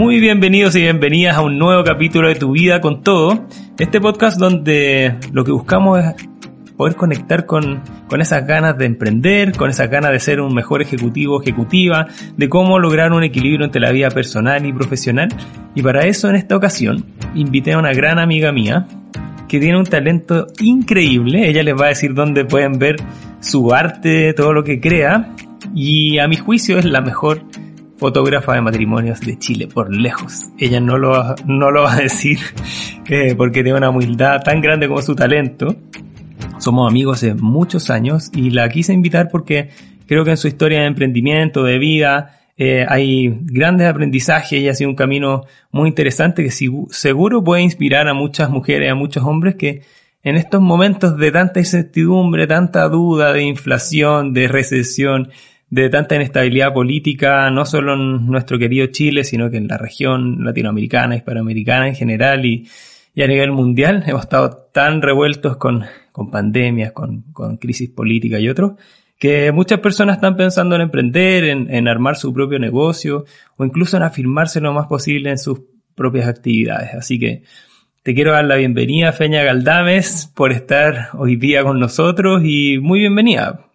Muy 0.00 0.18
bienvenidos 0.18 0.74
y 0.76 0.80
bienvenidas 0.80 1.36
a 1.36 1.42
un 1.42 1.58
nuevo 1.58 1.84
capítulo 1.84 2.28
de 2.28 2.34
Tu 2.34 2.50
Vida 2.50 2.80
con 2.80 3.02
Todo. 3.02 3.46
Este 3.78 4.00
podcast 4.00 4.38
donde 4.38 5.16
lo 5.30 5.44
que 5.44 5.52
buscamos 5.52 6.02
es 6.02 6.14
poder 6.74 6.96
conectar 6.96 7.44
con, 7.44 7.82
con 8.08 8.22
esas 8.22 8.46
ganas 8.46 8.78
de 8.78 8.86
emprender, 8.86 9.54
con 9.54 9.68
esas 9.68 9.90
ganas 9.90 10.12
de 10.12 10.18
ser 10.18 10.40
un 10.40 10.54
mejor 10.54 10.80
ejecutivo 10.80 11.42
ejecutiva, 11.42 12.06
de 12.34 12.48
cómo 12.48 12.78
lograr 12.78 13.12
un 13.12 13.24
equilibrio 13.24 13.66
entre 13.66 13.82
la 13.82 13.92
vida 13.92 14.08
personal 14.08 14.64
y 14.64 14.72
profesional. 14.72 15.28
Y 15.74 15.82
para 15.82 16.06
eso 16.06 16.30
en 16.30 16.36
esta 16.36 16.56
ocasión 16.56 17.04
invité 17.34 17.74
a 17.74 17.78
una 17.78 17.92
gran 17.92 18.18
amiga 18.18 18.52
mía 18.52 18.86
que 19.50 19.60
tiene 19.60 19.76
un 19.76 19.84
talento 19.84 20.46
increíble. 20.60 21.46
Ella 21.46 21.62
les 21.62 21.74
va 21.74 21.84
a 21.84 21.88
decir 21.88 22.14
dónde 22.14 22.46
pueden 22.46 22.78
ver 22.78 22.96
su 23.40 23.74
arte, 23.74 24.32
todo 24.32 24.54
lo 24.54 24.64
que 24.64 24.80
crea. 24.80 25.34
Y 25.74 26.18
a 26.20 26.26
mi 26.26 26.36
juicio 26.36 26.78
es 26.78 26.86
la 26.86 27.02
mejor 27.02 27.42
fotógrafa 28.00 28.54
de 28.54 28.62
matrimonios 28.62 29.20
de 29.20 29.38
Chile, 29.38 29.68
por 29.68 29.94
lejos. 29.94 30.46
Ella 30.58 30.80
no 30.80 30.96
lo, 30.96 31.36
no 31.44 31.70
lo 31.70 31.82
va 31.82 31.92
a 31.92 32.00
decir 32.00 32.38
eh, 33.06 33.34
porque 33.36 33.62
tiene 33.62 33.76
una 33.76 33.90
humildad 33.90 34.40
tan 34.42 34.62
grande 34.62 34.88
como 34.88 35.02
su 35.02 35.14
talento. 35.14 35.76
Somos 36.58 36.90
amigos 36.90 37.20
de 37.20 37.34
muchos 37.34 37.90
años 37.90 38.30
y 38.34 38.50
la 38.50 38.70
quise 38.70 38.94
invitar 38.94 39.28
porque 39.30 39.68
creo 40.06 40.24
que 40.24 40.30
en 40.30 40.38
su 40.38 40.48
historia 40.48 40.80
de 40.80 40.86
emprendimiento, 40.86 41.62
de 41.62 41.78
vida, 41.78 42.40
eh, 42.56 42.86
hay 42.88 43.38
grandes 43.42 43.86
aprendizajes 43.86 44.58
y 44.58 44.68
ha 44.68 44.74
sido 44.74 44.88
un 44.88 44.96
camino 44.96 45.44
muy 45.70 45.88
interesante 45.88 46.42
que 46.42 46.50
seguro 46.50 47.44
puede 47.44 47.60
inspirar 47.60 48.08
a 48.08 48.14
muchas 48.14 48.48
mujeres, 48.48 48.90
a 48.90 48.94
muchos 48.94 49.24
hombres 49.24 49.56
que 49.56 49.82
en 50.22 50.36
estos 50.36 50.62
momentos 50.62 51.18
de 51.18 51.32
tanta 51.32 51.60
incertidumbre, 51.60 52.46
tanta 52.46 52.88
duda, 52.88 53.34
de 53.34 53.42
inflación, 53.42 54.32
de 54.32 54.48
recesión, 54.48 55.30
de 55.70 55.88
tanta 55.88 56.16
inestabilidad 56.16 56.74
política, 56.74 57.48
no 57.50 57.64
solo 57.64 57.94
en 57.94 58.26
nuestro 58.26 58.58
querido 58.58 58.86
Chile, 58.88 59.22
sino 59.22 59.50
que 59.50 59.56
en 59.56 59.68
la 59.68 59.78
región 59.78 60.44
latinoamericana, 60.44 61.16
hispanoamericana 61.16 61.88
en 61.88 61.94
general 61.94 62.44
y, 62.44 62.68
a 63.16 63.26
nivel 63.26 63.52
mundial. 63.52 64.02
Hemos 64.06 64.22
estado 64.22 64.50
tan 64.72 65.00
revueltos 65.00 65.56
con, 65.56 65.84
con 66.10 66.30
pandemias, 66.30 66.92
con, 66.92 67.22
con 67.32 67.56
crisis 67.56 67.88
política 67.90 68.40
y 68.40 68.48
otros, 68.48 68.72
que 69.18 69.52
muchas 69.52 69.78
personas 69.80 70.16
están 70.16 70.36
pensando 70.36 70.74
en 70.74 70.82
emprender, 70.82 71.44
en, 71.44 71.72
en 71.72 71.86
armar 71.86 72.16
su 72.16 72.32
propio 72.32 72.58
negocio 72.58 73.24
o 73.56 73.64
incluso 73.64 73.96
en 73.96 74.02
afirmarse 74.02 74.60
lo 74.60 74.72
más 74.72 74.86
posible 74.86 75.30
en 75.30 75.38
sus 75.38 75.60
propias 75.94 76.26
actividades. 76.26 76.94
Así 76.94 77.18
que 77.18 77.42
te 78.02 78.14
quiero 78.14 78.32
dar 78.32 78.46
la 78.46 78.56
bienvenida, 78.56 79.12
Feña 79.12 79.42
Galdames, 79.42 80.32
por 80.34 80.50
estar 80.52 81.10
hoy 81.12 81.36
día 81.36 81.62
con 81.62 81.78
nosotros 81.78 82.42
y 82.42 82.78
muy 82.80 83.00
bienvenida. 83.00 83.69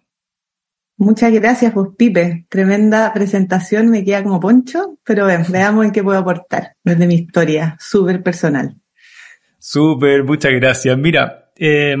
Muchas 0.98 1.32
gracias, 1.32 1.72
pues 1.74 1.88
Pipe. 1.96 2.46
Tremenda 2.48 3.12
presentación, 3.12 3.90
me 3.90 4.02
queda 4.02 4.22
como 4.22 4.40
poncho, 4.40 4.98
pero 5.04 5.26
veamos 5.26 5.84
en 5.84 5.92
qué 5.92 6.02
puedo 6.02 6.18
aportar 6.18 6.76
desde 6.82 7.06
mi 7.06 7.14
historia, 7.16 7.76
súper 7.78 8.22
personal. 8.22 8.76
Súper, 9.58 10.24
muchas 10.24 10.52
gracias. 10.52 10.96
Mira, 10.96 11.50
eh, 11.56 11.96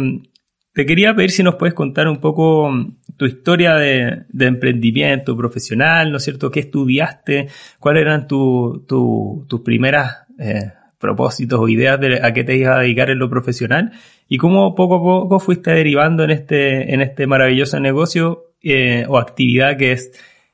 te 0.72 0.86
quería 0.86 1.14
pedir 1.14 1.30
si 1.30 1.42
nos 1.42 1.56
puedes 1.56 1.74
contar 1.74 2.06
un 2.06 2.20
poco 2.20 2.70
tu 3.16 3.24
historia 3.24 3.74
de, 3.76 4.26
emprendimiento 4.38 5.36
profesional, 5.36 6.10
¿no 6.10 6.18
es 6.18 6.24
cierto? 6.24 6.50
¿Qué 6.50 6.60
estudiaste? 6.60 7.48
¿Cuáles 7.78 8.02
eran 8.02 8.26
tus 8.26 9.60
primeras 9.64 10.24
eh, 10.38 10.72
propósitos 10.98 11.58
o 11.58 11.68
ideas 11.68 11.98
de 11.98 12.20
a 12.22 12.32
qué 12.32 12.44
te 12.44 12.56
ibas 12.56 12.76
a 12.76 12.80
dedicar 12.80 13.10
en 13.10 13.18
lo 13.18 13.30
profesional? 13.30 13.92
¿Y 14.28 14.36
cómo 14.36 14.74
poco 14.74 14.96
a 14.96 15.00
poco 15.00 15.40
fuiste 15.40 15.70
derivando 15.70 16.24
en 16.24 16.30
este, 16.30 16.92
en 16.92 17.00
este 17.00 17.26
maravilloso 17.26 17.80
negocio 17.80 18.46
eh, 18.68 19.06
o 19.08 19.18
actividad 19.18 19.76
que 19.76 19.92
es 19.92 20.10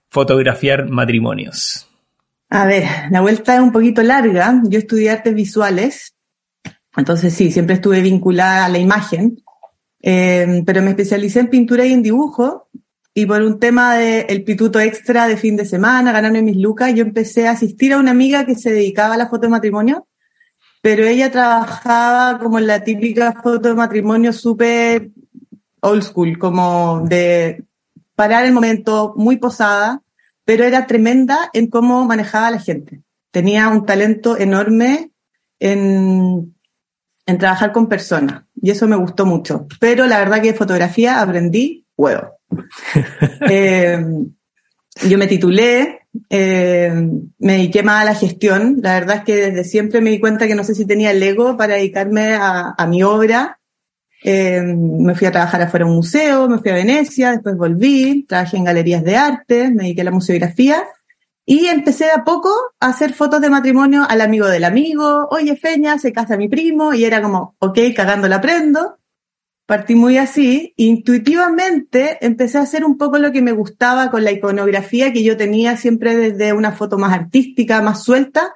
fotografiar 0.09 0.89
matrimonios? 0.89 1.89
A 2.51 2.67
ver, 2.67 2.85
la 3.11 3.23
vuelta 3.23 3.55
es 3.55 3.61
un 3.61 3.73
poquito 3.73 4.03
larga. 4.03 4.61
Yo 4.65 4.79
estudié 4.79 5.11
artes 5.11 5.35
visuales, 5.35 6.15
entonces 6.95 7.33
sí, 7.33 7.51
siempre 7.51 7.77
estuve 7.77 8.03
vinculada 8.03 8.67
a 8.67 8.69
la 8.69 8.79
imagen, 8.79 9.43
eh, 10.03 10.63
pero 10.67 10.83
me 10.83 10.91
especialicé 10.91 11.41
en 11.41 11.49
pintura 11.49 11.87
y 11.87 11.93
en 11.93 12.03
dibujo. 12.03 12.69
Y 13.15 13.25
por 13.25 13.41
un 13.41 13.59
tema 13.59 13.97
del 13.97 14.27
el 14.29 14.45
pituto 14.45 14.81
extra 14.81 15.27
de 15.29 15.39
fin 15.39 15.57
de 15.57 15.65
semana, 15.65 16.13
ganarme 16.13 16.43
mis 16.43 16.57
lucas, 16.57 16.95
yo 16.95 17.03
empecé 17.03 17.47
a 17.47 17.53
asistir 17.53 17.95
a 17.95 17.99
una 17.99 18.11
amiga 18.11 18.45
que 18.45 18.55
se 18.55 18.73
dedicaba 18.73 19.15
a 19.15 19.19
la 19.19 19.29
foto 19.29 19.43
de 19.43 19.49
matrimonio, 19.49 20.07
pero 20.83 21.07
ella 21.07 21.31
trabajaba 21.31 22.39
como 22.39 22.59
en 22.59 22.67
la 22.67 22.85
típica 22.85 23.33
foto 23.33 23.69
de 23.69 23.75
matrimonio 23.75 24.33
súper 24.33 25.11
old 25.81 26.03
school, 26.03 26.39
como 26.39 27.03
de 27.07 27.65
parar 28.15 28.45
el 28.45 28.53
momento, 28.53 29.15
muy 29.17 29.37
posada, 29.37 30.03
pero 30.45 30.65
era 30.65 30.87
tremenda 30.87 31.51
en 31.53 31.69
cómo 31.69 32.05
manejaba 32.05 32.49
a 32.49 32.53
la 32.53 32.59
gente. 32.59 33.03
Tenía 33.31 33.69
un 33.69 33.87
talento 33.87 34.37
enorme 34.37 35.11
en, 35.61 36.55
en 37.27 37.39
trabajar 37.39 37.73
con 37.73 37.89
personas 37.89 38.45
y 38.61 38.71
eso 38.71 38.87
me 38.87 38.97
gustó 38.97 39.25
mucho. 39.25 39.67
Pero 39.81 40.07
la 40.07 40.19
verdad 40.19 40.43
que 40.43 40.53
de 40.53 40.59
fotografía 40.59 41.21
aprendí 41.21 41.87
huevo. 41.97 42.39
eh, 43.49 44.05
yo 45.09 45.19
me 45.19 45.27
titulé, 45.27 46.01
eh, 46.29 46.93
me 47.39 47.53
dediqué 47.53 47.83
más 47.83 48.03
a 48.03 48.05
la 48.05 48.15
gestión. 48.15 48.81
La 48.83 48.95
verdad 48.95 49.19
es 49.19 49.25
que 49.25 49.37
desde 49.37 49.65
siempre 49.65 50.01
me 50.01 50.11
di 50.11 50.21
cuenta 50.21 50.47
que 50.47 50.55
no 50.55 50.65
sé 50.65 50.75
si 50.75 50.85
tenía 50.85 51.13
el 51.13 51.23
ego 51.23 51.57
para 51.57 51.75
dedicarme 51.75 52.35
a, 52.35 52.75
a 52.77 52.87
mi 52.87 53.03
obra 53.03 53.59
eh, 54.25 54.63
me 54.63 55.15
fui 55.15 55.27
a 55.27 55.33
trabajar 55.33 55.63
afuera 55.63 55.85
a 55.85 55.89
un 55.89 55.97
museo, 55.97 56.49
me 56.49 56.59
fui 56.59 56.71
a 56.71 56.75
Venecia, 56.75 57.33
después 57.33 57.57
volví, 57.57 58.25
trabajé 58.29 58.57
en 58.57 58.65
galerías 58.65 59.03
de 59.03 59.17
arte, 59.17 59.71
me 59.71 59.85
dediqué 59.85 60.03
a 60.03 60.05
la 60.05 60.11
museografía 60.13 60.85
y 61.45 61.67
empecé 61.67 62.11
a 62.11 62.23
poco 62.25 62.51
a 62.79 62.89
hacer 62.89 63.15
fotos 63.15 63.41
de 63.41 63.51
matrimonio 63.51 64.07
al 64.09 64.21
amigo 64.21 64.47
del 64.47 64.65
amigo, 64.65 65.29
oye 65.31 65.57
Feña, 65.57 65.99
se 65.99 66.13
casa 66.13 66.37
mi 66.37 66.49
primo 66.49 66.95
y 66.95 67.05
era 67.05 67.21
como, 67.21 67.57
ok, 67.59 67.79
cagando 67.97 68.29
la 68.29 68.41
prendo. 68.41 68.99
Partí 69.67 69.95
muy 69.95 70.19
así, 70.19 70.75
intuitivamente 70.77 72.19
empecé 72.25 72.59
a 72.59 72.63
hacer 72.63 72.85
un 72.85 72.99
poco 72.99 73.19
lo 73.19 73.33
que 73.33 73.43
me 73.43 73.53
gustaba 73.53 74.11
con 74.11 74.25
la 74.25 74.33
iconografía 74.33 75.13
que 75.13 75.23
yo 75.23 75.37
tenía 75.37 75.77
siempre 75.77 76.17
desde 76.17 76.53
una 76.53 76.73
foto 76.73 76.99
más 76.99 77.13
artística, 77.13 77.81
más 77.81 78.03
suelta, 78.03 78.55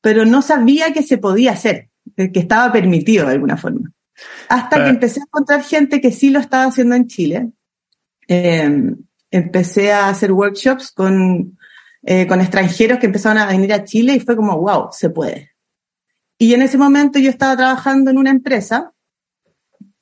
pero 0.00 0.24
no 0.24 0.42
sabía 0.42 0.92
que 0.92 1.02
se 1.02 1.18
podía 1.18 1.52
hacer, 1.52 1.90
que 2.16 2.38
estaba 2.40 2.72
permitido 2.72 3.26
de 3.26 3.32
alguna 3.32 3.56
forma. 3.56 3.92
Hasta 4.48 4.84
que 4.84 4.90
empecé 4.90 5.20
a 5.20 5.24
encontrar 5.24 5.62
gente 5.62 6.00
que 6.00 6.12
sí 6.12 6.30
lo 6.30 6.40
estaba 6.40 6.64
haciendo 6.64 6.94
en 6.94 7.06
Chile. 7.06 7.50
Eh, 8.28 8.94
empecé 9.30 9.92
a 9.92 10.08
hacer 10.08 10.32
workshops 10.32 10.90
con, 10.92 11.58
eh, 12.02 12.26
con 12.26 12.40
extranjeros 12.40 12.98
que 12.98 13.06
empezaron 13.06 13.38
a 13.38 13.46
venir 13.46 13.72
a 13.72 13.84
Chile 13.84 14.14
y 14.14 14.20
fue 14.20 14.36
como, 14.36 14.58
wow, 14.58 14.88
se 14.92 15.10
puede. 15.10 15.52
Y 16.38 16.54
en 16.54 16.62
ese 16.62 16.78
momento 16.78 17.18
yo 17.18 17.30
estaba 17.30 17.56
trabajando 17.56 18.10
en 18.10 18.18
una 18.18 18.30
empresa 18.30 18.92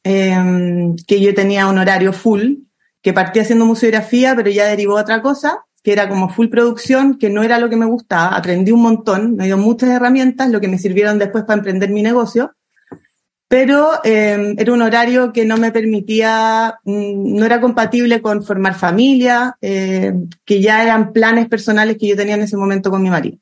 eh, 0.02 0.94
que 1.06 1.20
yo 1.20 1.34
tenía 1.34 1.66
un 1.66 1.78
horario 1.78 2.12
full, 2.12 2.56
que 3.00 3.12
partía 3.12 3.42
haciendo 3.42 3.66
museografía, 3.66 4.34
pero 4.34 4.50
ya 4.50 4.66
derivó 4.66 4.98
a 4.98 5.02
otra 5.02 5.22
cosa, 5.22 5.64
que 5.82 5.92
era 5.92 6.08
como 6.08 6.28
full 6.28 6.48
producción, 6.48 7.18
que 7.18 7.30
no 7.30 7.42
era 7.42 7.58
lo 7.58 7.68
que 7.68 7.76
me 7.76 7.86
gustaba. 7.86 8.36
Aprendí 8.36 8.72
un 8.72 8.82
montón, 8.82 9.36
me 9.36 9.46
dio 9.46 9.58
muchas 9.58 9.90
herramientas, 9.90 10.50
lo 10.50 10.60
que 10.60 10.68
me 10.68 10.78
sirvieron 10.78 11.18
después 11.18 11.44
para 11.44 11.58
emprender 11.58 11.90
mi 11.90 12.02
negocio 12.02 12.54
pero 13.54 14.00
eh, 14.02 14.56
era 14.58 14.72
un 14.72 14.82
horario 14.82 15.32
que 15.32 15.44
no 15.44 15.56
me 15.56 15.70
permitía, 15.70 16.80
mm, 16.82 17.36
no 17.36 17.46
era 17.46 17.60
compatible 17.60 18.20
con 18.20 18.42
formar 18.42 18.74
familia, 18.74 19.56
eh, 19.60 20.12
que 20.44 20.60
ya 20.60 20.82
eran 20.82 21.12
planes 21.12 21.46
personales 21.48 21.96
que 21.96 22.08
yo 22.08 22.16
tenía 22.16 22.34
en 22.34 22.42
ese 22.42 22.56
momento 22.56 22.90
con 22.90 23.00
mi 23.00 23.10
marido. 23.10 23.38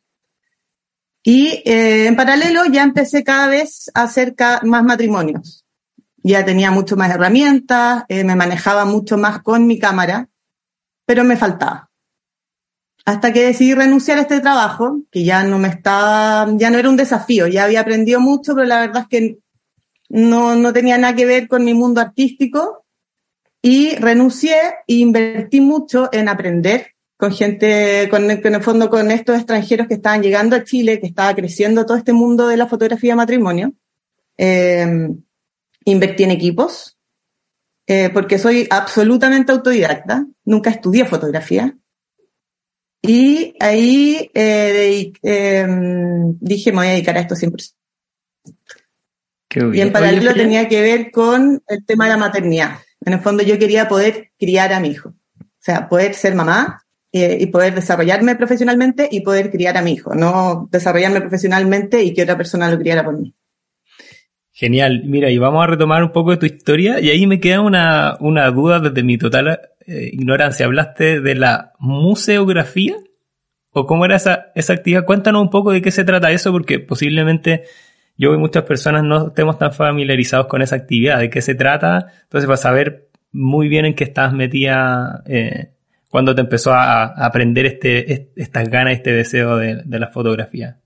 Y 1.22 1.62
eh, 1.64 2.08
en 2.08 2.14
paralelo 2.14 2.66
ya 2.70 2.82
empecé 2.82 3.24
cada 3.24 3.48
vez 3.48 3.90
a 3.94 4.02
hacer 4.02 4.34
más 4.64 4.84
matrimonios. 4.84 5.64
Ya 6.22 6.44
tenía 6.44 6.70
mucho 6.70 6.94
más 6.94 7.10
herramientas, 7.10 8.04
me 8.10 8.36
manejaba 8.36 8.84
mucho 8.84 9.16
más 9.16 9.40
con 9.40 9.66
mi 9.66 9.78
cámara, 9.78 10.28
pero 11.06 11.24
me 11.24 11.38
faltaba. 11.38 11.88
Hasta 13.06 13.32
que 13.32 13.46
decidí 13.46 13.72
renunciar 13.72 14.18
a 14.18 14.22
este 14.22 14.40
trabajo, 14.40 15.00
que 15.10 15.24
ya 15.24 15.42
no 15.42 15.58
me 15.58 15.68
estaba, 15.68 16.52
ya 16.58 16.68
no 16.68 16.76
era 16.76 16.90
un 16.90 16.96
desafío, 16.96 17.46
ya 17.46 17.64
había 17.64 17.80
aprendido 17.80 18.20
mucho, 18.20 18.54
pero 18.54 18.66
la 18.66 18.80
verdad 18.80 19.04
es 19.04 19.08
que 19.08 19.42
no, 20.12 20.54
no 20.56 20.72
tenía 20.72 20.98
nada 20.98 21.16
que 21.16 21.24
ver 21.24 21.48
con 21.48 21.64
mi 21.64 21.72
mundo 21.72 22.00
artístico 22.00 22.84
y 23.62 23.96
renuncié 23.96 24.56
e 24.86 24.94
invertí 24.94 25.60
mucho 25.60 26.10
en 26.12 26.28
aprender 26.28 26.94
con 27.16 27.32
gente, 27.32 28.08
con, 28.10 28.30
en 28.30 28.54
el 28.54 28.62
fondo 28.62 28.90
con 28.90 29.10
estos 29.10 29.36
extranjeros 29.36 29.86
que 29.86 29.94
estaban 29.94 30.22
llegando 30.22 30.54
a 30.54 30.64
Chile, 30.64 31.00
que 31.00 31.06
estaba 31.06 31.34
creciendo 31.34 31.86
todo 31.86 31.96
este 31.96 32.12
mundo 32.12 32.48
de 32.48 32.58
la 32.58 32.66
fotografía 32.66 33.16
matrimonio. 33.16 33.72
Eh, 34.36 35.08
invertí 35.84 36.24
en 36.24 36.30
equipos, 36.32 36.98
eh, 37.86 38.10
porque 38.10 38.38
soy 38.38 38.66
absolutamente 38.70 39.52
autodidacta, 39.52 40.26
nunca 40.44 40.70
estudié 40.70 41.06
fotografía. 41.06 41.76
Y 43.00 43.54
ahí 43.60 44.30
eh, 44.34 45.12
eh, 45.22 45.66
dije, 46.40 46.70
me 46.70 46.78
voy 46.78 46.86
a 46.88 46.90
dedicar 46.90 47.16
a 47.16 47.20
esto 47.20 47.34
100%. 47.34 47.74
Y 49.54 49.80
en 49.80 49.92
paralelo 49.92 50.34
tenía 50.34 50.68
que 50.68 50.80
ver 50.80 51.10
con 51.10 51.62
el 51.66 51.84
tema 51.84 52.04
de 52.04 52.10
la 52.10 52.16
maternidad. 52.16 52.78
En 53.04 53.12
el 53.14 53.20
fondo 53.20 53.42
yo 53.42 53.58
quería 53.58 53.88
poder 53.88 54.30
criar 54.38 54.72
a 54.72 54.80
mi 54.80 54.88
hijo. 54.88 55.10
O 55.10 55.64
sea, 55.64 55.88
poder 55.88 56.14
ser 56.14 56.34
mamá 56.34 56.82
eh, 57.12 57.38
y 57.40 57.46
poder 57.46 57.74
desarrollarme 57.74 58.36
profesionalmente 58.36 59.08
y 59.10 59.20
poder 59.20 59.50
criar 59.50 59.76
a 59.76 59.82
mi 59.82 59.92
hijo. 59.92 60.14
No 60.14 60.68
desarrollarme 60.70 61.20
profesionalmente 61.20 62.02
y 62.02 62.14
que 62.14 62.22
otra 62.22 62.36
persona 62.36 62.70
lo 62.70 62.78
criara 62.78 63.04
por 63.04 63.18
mí. 63.18 63.34
Genial. 64.52 65.02
Mira, 65.04 65.30
y 65.30 65.38
vamos 65.38 65.62
a 65.62 65.66
retomar 65.66 66.02
un 66.02 66.12
poco 66.12 66.30
de 66.30 66.36
tu 66.36 66.46
historia. 66.46 67.00
Y 67.00 67.10
ahí 67.10 67.26
me 67.26 67.40
queda 67.40 67.60
una, 67.60 68.16
una 68.20 68.50
duda 68.50 68.80
desde 68.80 69.02
mi 69.02 69.18
total 69.18 69.60
eh, 69.86 70.10
ignorancia. 70.12 70.66
¿Hablaste 70.66 71.20
de 71.20 71.34
la 71.34 71.72
museografía? 71.78 72.96
¿O 73.70 73.86
cómo 73.86 74.04
era 74.04 74.16
esa, 74.16 74.52
esa 74.54 74.74
actividad? 74.74 75.04
Cuéntanos 75.04 75.42
un 75.42 75.50
poco 75.50 75.72
de 75.72 75.82
qué 75.82 75.90
se 75.90 76.04
trata 76.04 76.30
eso, 76.30 76.52
porque 76.52 76.78
posiblemente 76.78 77.64
yo 78.16 78.34
y 78.34 78.38
muchas 78.38 78.64
personas 78.64 79.02
no 79.02 79.28
estemos 79.28 79.58
tan 79.58 79.72
familiarizados 79.72 80.46
con 80.46 80.62
esa 80.62 80.76
actividad, 80.76 81.18
de 81.18 81.30
qué 81.30 81.40
se 81.42 81.54
trata. 81.54 82.06
Entonces, 82.24 82.46
para 82.46 82.56
saber 82.56 83.08
muy 83.32 83.68
bien 83.68 83.86
en 83.86 83.94
qué 83.94 84.04
estabas 84.04 84.32
metida 84.32 85.22
eh, 85.26 85.70
cuando 86.10 86.34
te 86.34 86.42
empezó 86.42 86.72
a, 86.72 87.04
aprender 87.04 87.66
este, 87.66 88.30
estas 88.36 88.68
ganas, 88.68 88.94
este 88.94 89.12
deseo 89.12 89.56
de, 89.56 89.82
la 89.86 90.08
fotografía. 90.08 90.78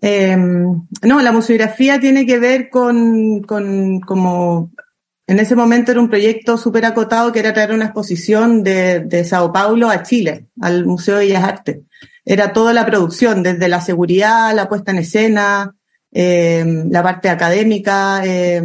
Em, 0.00 0.86
no, 1.02 1.22
la 1.22 1.32
museografía 1.32 2.00
tiene 2.00 2.26
que 2.26 2.38
ver 2.38 2.68
con, 2.68 3.42
con, 3.42 4.00
como 4.00 4.72
en 5.26 5.38
ese 5.38 5.54
momento 5.54 5.92
era 5.92 6.00
un 6.00 6.10
proyecto 6.10 6.58
súper 6.58 6.84
acotado 6.84 7.32
que 7.32 7.38
era 7.38 7.54
traer 7.54 7.72
una 7.72 7.86
exposición 7.86 8.62
de, 8.62 9.00
de 9.00 9.24
Sao 9.24 9.52
Paulo 9.52 9.88
a 9.88 10.02
Chile, 10.02 10.48
al 10.60 10.84
Museo 10.84 11.16
de 11.16 11.26
Bellas 11.26 11.44
Artes. 11.44 11.78
Era 12.24 12.52
toda 12.52 12.72
la 12.72 12.84
producción, 12.84 13.42
desde 13.42 13.68
la 13.68 13.80
seguridad, 13.80 14.54
la 14.54 14.68
puesta 14.68 14.90
en 14.90 14.98
escena, 14.98 15.76
eh, 16.16 16.64
la 16.90 17.02
parte 17.02 17.28
académica, 17.28 18.22
eh, 18.24 18.62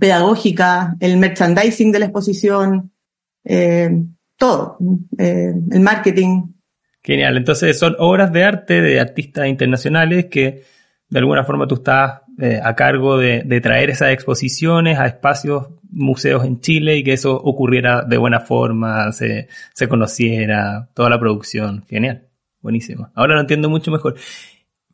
pedagógica, 0.00 0.96
el 0.98 1.18
merchandising 1.18 1.92
de 1.92 1.98
la 1.98 2.06
exposición, 2.06 2.90
eh, 3.44 3.90
todo, 4.38 4.78
el 5.18 5.80
marketing. 5.80 6.54
Genial, 7.02 7.36
entonces 7.36 7.78
son 7.78 7.96
obras 7.98 8.32
de 8.32 8.44
arte 8.44 8.80
de 8.80 8.98
artistas 8.98 9.46
internacionales 9.46 10.26
que 10.30 10.62
de 11.10 11.18
alguna 11.18 11.44
forma 11.44 11.66
tú 11.66 11.76
estás 11.76 12.22
a 12.62 12.76
cargo 12.76 13.18
de, 13.18 13.60
traer 13.60 13.90
esas 13.90 14.12
exposiciones 14.12 14.98
a 14.98 15.06
espacios, 15.06 15.68
museos 15.90 16.44
en 16.44 16.60
Chile 16.60 16.96
y 16.96 17.04
que 17.04 17.12
eso 17.12 17.34
ocurriera 17.36 18.02
de 18.02 18.16
buena 18.16 18.40
forma, 18.40 19.12
se, 19.12 19.48
se 19.74 19.88
conociera, 19.88 20.88
toda 20.94 21.10
la 21.10 21.18
producción. 21.18 21.84
Genial, 21.88 22.28
buenísimo. 22.62 23.10
Ahora 23.14 23.34
lo 23.34 23.40
entiendo 23.40 23.68
mucho 23.68 23.90
mejor. 23.90 24.16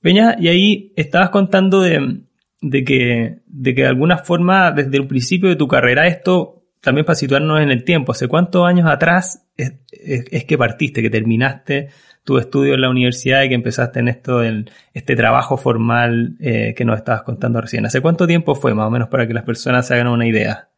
Peña, 0.05 0.37
y 0.39 0.49
ahí 0.49 0.93
estabas 0.97 1.31
contando 1.31 1.81
de, 1.81 2.27
que, 2.61 3.39
de 3.47 3.75
que 3.75 3.81
de 3.81 3.89
alguna 3.89 4.19
forma, 4.19 4.71
desde 4.71 4.99
el 4.99 5.07
principio 5.07 5.49
de 5.49 5.57
tu 5.57 5.67
carrera, 5.67 6.07
esto, 6.07 6.63
también 6.83 7.07
para 7.07 7.17
situarnos 7.17 7.63
en 7.63 7.71
el 7.71 7.85
tiempo, 7.85 8.13
¿hace 8.13 8.29
cuántos 8.29 8.67
años 8.67 8.87
atrás 8.87 9.47
es, 9.57 10.45
que 10.45 10.59
partiste, 10.59 11.01
que 11.01 11.09
terminaste 11.09 11.89
tu 12.23 12.37
estudio 12.37 12.75
en 12.75 12.83
la 12.83 12.91
universidad 12.91 13.45
y 13.45 13.49
que 13.49 13.55
empezaste 13.55 14.01
en 14.01 14.09
esto, 14.09 14.45
en 14.45 14.69
este 14.93 15.17
trabajo 15.17 15.57
formal 15.57 16.37
eh, 16.39 16.75
que 16.77 16.85
nos 16.85 16.99
estabas 16.99 17.23
contando 17.23 17.63
recién? 17.63 17.87
¿Hace 17.87 18.03
cuánto 18.03 18.27
tiempo 18.27 18.55
fue, 18.55 18.75
más 18.75 18.89
o 18.89 18.91
menos, 18.91 19.09
para 19.09 19.27
que 19.27 19.33
las 19.33 19.45
personas 19.45 19.87
se 19.87 19.95
hagan 19.95 20.09
una 20.09 20.29
idea? 20.29 20.69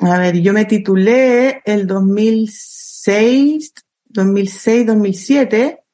A 0.00 0.18
ver, 0.18 0.42
yo 0.42 0.52
me 0.52 0.66
titulé 0.66 1.62
el 1.64 1.86
2006, 1.86 3.72
2006, 4.10 4.86
2007 4.88 5.85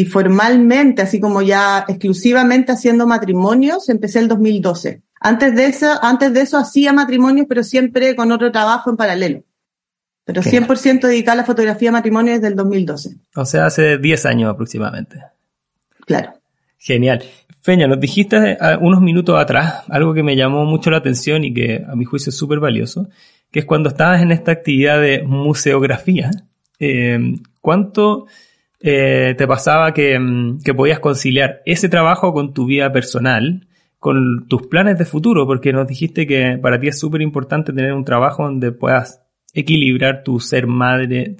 y 0.00 0.06
formalmente, 0.06 1.02
así 1.02 1.20
como 1.20 1.42
ya 1.42 1.84
exclusivamente 1.86 2.72
haciendo 2.72 3.06
matrimonios, 3.06 3.90
empecé 3.90 4.20
el 4.20 4.28
2012. 4.28 5.02
Antes 5.20 5.54
de 5.54 5.66
eso, 5.66 5.88
antes 6.00 6.32
de 6.32 6.40
eso 6.40 6.56
hacía 6.56 6.94
matrimonios, 6.94 7.44
pero 7.46 7.62
siempre 7.62 8.16
con 8.16 8.32
otro 8.32 8.50
trabajo 8.50 8.88
en 8.88 8.96
paralelo. 8.96 9.42
Pero 10.24 10.40
100% 10.40 11.02
dedicada 11.02 11.34
a 11.34 11.36
la 11.42 11.44
fotografía 11.44 11.88
de 11.88 11.92
matrimonio 11.92 12.32
desde 12.32 12.46
el 12.46 12.56
2012. 12.56 13.10
O 13.36 13.44
sea, 13.44 13.66
hace 13.66 13.98
10 13.98 14.24
años 14.24 14.50
aproximadamente. 14.50 15.18
Claro. 16.06 16.32
Genial. 16.78 17.22
Feña, 17.60 17.86
nos 17.86 18.00
dijiste 18.00 18.56
unos 18.80 19.02
minutos 19.02 19.38
atrás 19.38 19.82
algo 19.90 20.14
que 20.14 20.22
me 20.22 20.34
llamó 20.34 20.64
mucho 20.64 20.90
la 20.90 20.96
atención 20.96 21.44
y 21.44 21.52
que 21.52 21.84
a 21.86 21.94
mi 21.94 22.06
juicio 22.06 22.30
es 22.30 22.38
súper 22.38 22.58
valioso, 22.58 23.06
que 23.50 23.58
es 23.58 23.64
cuando 23.66 23.90
estabas 23.90 24.22
en 24.22 24.32
esta 24.32 24.50
actividad 24.50 24.98
de 24.98 25.24
museografía, 25.24 26.30
eh, 26.78 27.34
¿cuánto 27.60 28.28
eh, 28.80 29.34
te 29.36 29.46
pasaba 29.46 29.90
mm, 29.90 30.62
que, 30.62 30.74
podías 30.74 31.00
conciliar 31.00 31.60
ese 31.66 31.88
trabajo 31.88 32.32
con 32.32 32.54
tu 32.54 32.64
vida 32.64 32.90
personal, 32.92 33.68
con 33.98 34.46
tus 34.48 34.66
planes 34.66 34.98
de 34.98 35.04
futuro, 35.04 35.46
porque 35.46 35.72
nos 35.72 35.86
dijiste 35.86 36.26
que 36.26 36.58
para 36.60 36.80
ti 36.80 36.88
es 36.88 36.98
súper 36.98 37.20
importante 37.20 37.72
tener 37.72 37.92
un 37.92 38.04
trabajo 38.04 38.44
donde 38.44 38.72
puedas 38.72 39.22
equilibrar 39.52 40.22
tu 40.22 40.40
ser 40.40 40.66
madre 40.66 41.36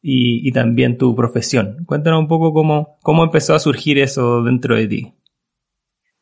y, 0.00 0.52
también 0.52 0.98
tu 0.98 1.16
profesión. 1.16 1.78
Cuéntanos 1.86 2.20
un 2.20 2.28
poco 2.28 2.52
cómo, 2.52 2.98
cómo 3.02 3.24
empezó 3.24 3.54
a 3.54 3.58
surgir 3.58 3.98
eso 3.98 4.42
dentro 4.42 4.76
de 4.76 4.86
ti. 4.86 5.14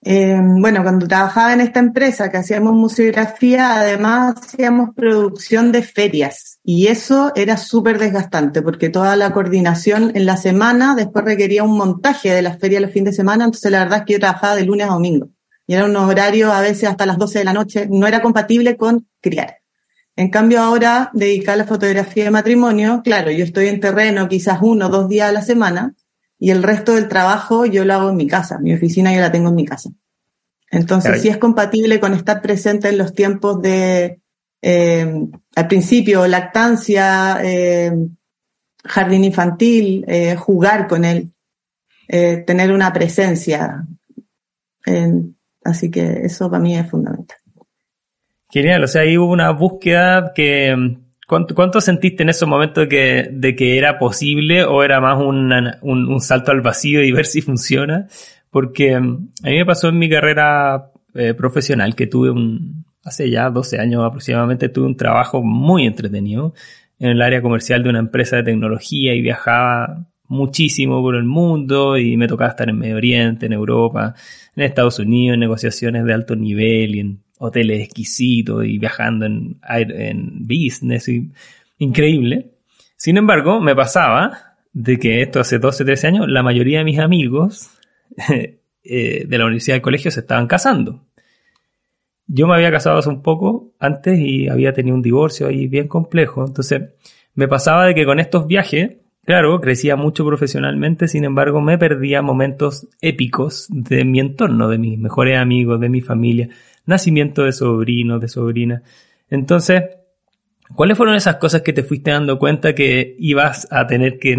Eh, 0.04 0.36
bueno, 0.40 0.82
cuando 0.82 1.06
trabajaba 1.06 1.52
en 1.52 1.60
esta 1.60 1.78
empresa 1.78 2.28
que 2.28 2.38
hacíamos 2.38 2.74
museografía, 2.74 3.76
además 3.76 4.34
hacíamos 4.36 4.90
producción 4.96 5.70
de 5.70 5.82
ferias 5.82 6.58
y 6.64 6.88
eso 6.88 7.30
era 7.36 7.56
súper 7.56 7.98
desgastante 7.98 8.62
porque 8.62 8.88
toda 8.88 9.14
la 9.14 9.32
coordinación 9.32 10.10
en 10.16 10.26
la 10.26 10.36
semana 10.36 10.96
después 10.96 11.24
requería 11.24 11.62
un 11.62 11.78
montaje 11.78 12.32
de 12.32 12.42
las 12.42 12.58
ferias 12.58 12.82
los 12.82 12.90
fines 12.90 13.12
de 13.12 13.16
semana, 13.16 13.44
entonces 13.44 13.70
la 13.70 13.84
verdad 13.84 14.00
es 14.00 14.04
que 14.06 14.12
yo 14.14 14.18
trabajaba 14.18 14.56
de 14.56 14.64
lunes 14.64 14.88
a 14.88 14.94
domingo 14.94 15.28
y 15.68 15.74
era 15.74 15.84
un 15.84 15.94
horario 15.94 16.52
a 16.52 16.60
veces 16.60 16.88
hasta 16.88 17.06
las 17.06 17.18
12 17.18 17.38
de 17.38 17.44
la 17.44 17.52
noche, 17.52 17.86
no 17.88 18.08
era 18.08 18.20
compatible 18.20 18.76
con 18.76 19.06
criar. 19.20 19.58
En 20.16 20.30
cambio 20.30 20.60
ahora 20.60 21.10
dedicar 21.14 21.56
la 21.56 21.64
fotografía 21.64 22.24
de 22.24 22.30
matrimonio, 22.32 23.02
claro, 23.04 23.30
yo 23.30 23.44
estoy 23.44 23.68
en 23.68 23.78
terreno 23.78 24.28
quizás 24.28 24.58
uno 24.62 24.86
o 24.86 24.90
dos 24.90 25.08
días 25.08 25.28
a 25.28 25.32
la 25.32 25.42
semana, 25.42 25.94
y 26.42 26.50
el 26.50 26.64
resto 26.64 26.96
del 26.96 27.06
trabajo 27.06 27.66
yo 27.66 27.84
lo 27.84 27.94
hago 27.94 28.10
en 28.10 28.16
mi 28.16 28.26
casa, 28.26 28.58
mi 28.58 28.74
oficina 28.74 29.14
yo 29.14 29.20
la 29.20 29.30
tengo 29.30 29.50
en 29.50 29.54
mi 29.54 29.64
casa. 29.64 29.90
Entonces, 30.72 31.22
si 31.22 31.28
es 31.28 31.36
compatible 31.36 32.00
con 32.00 32.14
estar 32.14 32.42
presente 32.42 32.88
en 32.88 32.98
los 32.98 33.14
tiempos 33.14 33.62
de, 33.62 34.18
eh, 34.60 35.22
al 35.54 35.68
principio, 35.68 36.26
lactancia, 36.26 37.38
eh, 37.44 37.92
jardín 38.82 39.22
infantil, 39.22 40.04
eh, 40.08 40.34
jugar 40.34 40.88
con 40.88 41.04
él, 41.04 41.30
tener 42.08 42.72
una 42.72 42.92
presencia. 42.92 43.86
así 45.62 45.90
que 45.92 46.24
eso 46.24 46.50
para 46.50 46.60
mí 46.60 46.76
es 46.76 46.90
fundamental. 46.90 47.38
Genial, 48.50 48.82
o 48.82 48.88
sea, 48.88 49.02
ahí 49.02 49.16
hubo 49.16 49.32
una 49.32 49.52
búsqueda 49.52 50.32
que 50.34 50.98
¿Cuánto, 51.26 51.80
sentiste 51.80 52.22
en 52.22 52.28
esos 52.28 52.48
momentos 52.48 52.84
de 52.84 52.88
que, 52.88 53.28
de 53.32 53.56
que 53.56 53.78
era 53.78 53.98
posible 53.98 54.64
o 54.64 54.82
era 54.82 55.00
más 55.00 55.18
un, 55.18 55.52
un, 55.80 56.20
salto 56.20 56.50
al 56.50 56.60
vacío 56.60 57.02
y 57.02 57.12
ver 57.12 57.26
si 57.26 57.40
funciona? 57.40 58.06
Porque 58.50 58.98
mm, 58.98 59.28
a 59.44 59.48
mí 59.48 59.56
me 59.56 59.64
pasó 59.64 59.88
en 59.88 59.98
mi 59.98 60.10
carrera 60.10 60.90
eh, 61.14 61.32
profesional 61.34 61.94
que 61.94 62.06
tuve 62.06 62.30
un, 62.30 62.84
hace 63.04 63.30
ya 63.30 63.50
12 63.50 63.78
años 63.78 64.04
aproximadamente, 64.04 64.68
tuve 64.68 64.86
un 64.86 64.96
trabajo 64.96 65.42
muy 65.42 65.86
entretenido 65.86 66.54
en 66.98 67.10
el 67.10 67.22
área 67.22 67.42
comercial 67.42 67.82
de 67.82 67.90
una 67.90 67.98
empresa 67.98 68.36
de 68.36 68.44
tecnología 68.44 69.14
y 69.14 69.22
viajaba 69.22 70.06
muchísimo 70.28 71.02
por 71.02 71.14
el 71.14 71.24
mundo 71.24 71.98
y 71.98 72.16
me 72.16 72.28
tocaba 72.28 72.50
estar 72.50 72.68
en 72.68 72.78
Medio 72.78 72.96
Oriente, 72.96 73.46
en 73.46 73.52
Europa, 73.52 74.14
en 74.56 74.62
Estados 74.62 74.98
Unidos, 74.98 75.34
en 75.34 75.40
negociaciones 75.40 76.04
de 76.04 76.14
alto 76.14 76.36
nivel 76.36 76.94
y 76.94 77.00
en 77.00 77.22
hoteles 77.42 77.80
exquisitos 77.80 78.64
y 78.64 78.78
viajando 78.78 79.26
en, 79.26 79.58
en 79.68 80.46
business, 80.46 81.08
y, 81.08 81.32
increíble. 81.78 82.52
Sin 82.96 83.16
embargo, 83.16 83.60
me 83.60 83.74
pasaba 83.74 84.54
de 84.72 84.96
que 84.98 85.22
esto 85.22 85.40
hace 85.40 85.58
12, 85.58 85.84
13 85.84 86.06
años, 86.06 86.28
la 86.28 86.44
mayoría 86.44 86.78
de 86.78 86.84
mis 86.84 87.00
amigos 87.00 87.70
eh, 88.84 89.24
de 89.26 89.38
la 89.38 89.44
universidad 89.44 89.76
y 89.76 89.80
colegio 89.80 90.12
se 90.12 90.20
estaban 90.20 90.46
casando. 90.46 91.04
Yo 92.28 92.46
me 92.46 92.54
había 92.54 92.70
casado 92.70 92.98
hace 92.98 93.08
un 93.08 93.22
poco 93.22 93.72
antes 93.80 94.20
y 94.20 94.48
había 94.48 94.72
tenido 94.72 94.94
un 94.94 95.02
divorcio 95.02 95.48
ahí 95.48 95.66
bien 95.66 95.88
complejo. 95.88 96.46
Entonces, 96.46 96.94
me 97.34 97.48
pasaba 97.48 97.86
de 97.86 97.94
que 97.96 98.04
con 98.04 98.20
estos 98.20 98.46
viajes, 98.46 98.98
claro, 99.24 99.60
crecía 99.60 99.96
mucho 99.96 100.24
profesionalmente, 100.24 101.08
sin 101.08 101.24
embargo, 101.24 101.60
me 101.60 101.76
perdía 101.76 102.22
momentos 102.22 102.86
épicos 103.00 103.66
de 103.68 104.04
mi 104.04 104.20
entorno, 104.20 104.68
de 104.68 104.78
mis 104.78 104.96
mejores 104.96 105.38
amigos, 105.38 105.80
de 105.80 105.88
mi 105.88 106.00
familia 106.00 106.48
nacimiento 106.86 107.42
de 107.44 107.52
sobrinos, 107.52 108.20
de 108.20 108.28
sobrinas. 108.28 108.82
Entonces, 109.28 109.82
¿Cuáles 110.74 110.96
fueron 110.96 111.16
esas 111.16 111.36
cosas 111.36 111.62
que 111.62 111.72
te 111.72 111.82
fuiste 111.82 112.10
dando 112.10 112.38
cuenta 112.38 112.74
que 112.74 113.14
ibas 113.18 113.68
a 113.70 113.86
tener 113.86 114.18
que, 114.18 114.36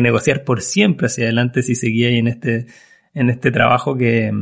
negociar 0.00 0.44
por 0.44 0.60
siempre 0.60 1.06
hacia 1.06 1.24
adelante 1.24 1.62
si 1.62 1.74
seguías 1.74 2.12
en 2.12 2.28
este, 2.28 2.66
en 3.14 3.30
este 3.30 3.50
trabajo 3.50 3.96
que, 3.96 4.32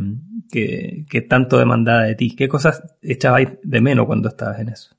que, 0.50 1.21
tanto 1.23 1.59
demandaba 1.59 2.02
de 2.02 2.14
ti? 2.14 2.37
¿Qué 2.37 2.49
cosas 2.49 2.83
echabas 3.00 3.45
de 3.62 3.80
menos 3.80 4.07
cuando 4.07 4.28
estabas 4.28 4.61
en 4.61 4.69
eso? 4.69 4.95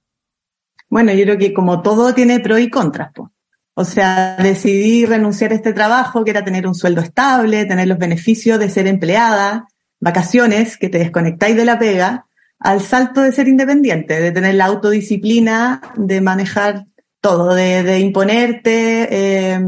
Bueno, 0.89 1.13
yo 1.13 1.24
creo 1.24 1.38
que 1.38 1.53
como 1.53 1.81
todo 1.81 2.13
tiene 2.13 2.39
pros 2.39 2.60
y 2.60 2.70
contras. 2.70 3.12
Pues. 3.13 3.29
O 3.74 3.86
sea, 3.86 4.36
decidí 4.38 5.05
renunciar 5.05 5.51
a 5.51 5.55
este 5.55 5.74
trabajo, 5.74 6.24
que 6.24 6.31
era 6.31 6.43
tener 6.43 6.67
un 6.67 6.75
sueldo 6.75 7.01
estable, 7.01 7.65
tener 7.65 7.88
los 7.88 7.98
beneficios 7.98 8.60
de 8.60 8.70
ser 8.70 8.88
empleada, 8.88 9.67
vacaciones, 10.00 10.77
que 10.77 10.89
te 10.89 10.98
desconectáis 10.98 11.55
de 11.55 11.65
la 11.65 11.79
pega, 11.79 12.25
al 12.62 12.80
salto 12.80 13.22
de 13.22 13.32
ser 13.32 13.48
independiente, 13.48 14.22
de 14.22 14.32
tener 14.32 14.53
la 14.53 14.65
autodisciplina, 14.65 15.82
de 15.96 16.22
manejar 16.22 16.86
todo, 17.20 17.56
de, 17.56 18.00
imponerte, 18.00 19.08
eh, 19.10 19.60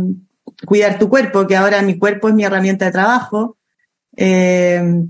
cuidar 0.65 0.99
tu 0.99 1.09
cuerpo, 1.09 1.47
que 1.47 1.55
ahora 1.55 1.81
mi 1.81 1.97
cuerpo 1.97 2.29
es 2.29 2.35
mi 2.35 2.43
herramienta 2.43 2.85
de 2.85 2.91
trabajo, 2.91 3.57
eh, 4.15 5.05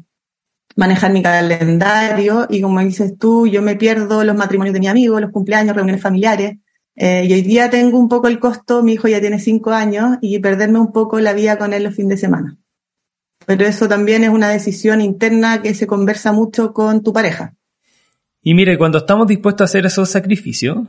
manejar 0.78 1.12
mi 1.12 1.22
calendario 1.22 2.48
y 2.50 2.62
como 2.62 2.80
dices 2.80 3.18
tú, 3.18 3.48
yo 3.48 3.62
me 3.62 3.76
pierdo 3.76 4.24
los 4.24 4.36
matrimonios 4.36 4.74
de 4.74 4.80
mi 4.80 4.88
amigo, 4.88 5.20
los 5.20 5.32
cumpleaños, 5.32 5.76
reuniones 5.76 6.02
familiares. 6.02 6.58
Eh, 6.96 7.26
y 7.26 7.34
hoy 7.34 7.42
día 7.42 7.70
tengo 7.70 8.00
un 8.00 8.08
poco 8.08 8.28
el 8.28 8.40
costo, 8.40 8.82
mi 8.82 8.94
hijo 8.94 9.10
ya 9.10 9.20
tiene 9.20 9.40
cinco 9.40 9.72
años 9.72 10.18
y 10.22 10.40
perderme 10.40 10.80
un 10.80 10.94
poco 10.94 11.20
la 11.20 11.34
vida 11.34 11.58
con 11.58 11.74
él 11.74 11.84
los 11.84 11.96
fines 11.96 12.12
de 12.12 12.18
semana. 12.18 12.58
Pero 13.46 13.66
eso 13.66 13.90
también 13.90 14.24
es 14.24 14.30
una 14.30 14.50
decisión 14.50 15.02
interna 15.02 15.62
que 15.62 15.74
se 15.74 15.86
conversa 15.86 16.32
mucho 16.32 16.72
con 16.72 17.04
tu 17.04 17.12
pareja. 17.12 17.56
Y 18.44 18.54
mire, 18.54 18.78
cuando 18.78 18.98
estamos 18.98 19.26
dispuestos 19.26 19.62
a 19.62 19.66
hacer 19.66 19.86
esos 19.86 20.10
sacrificios, 20.10 20.80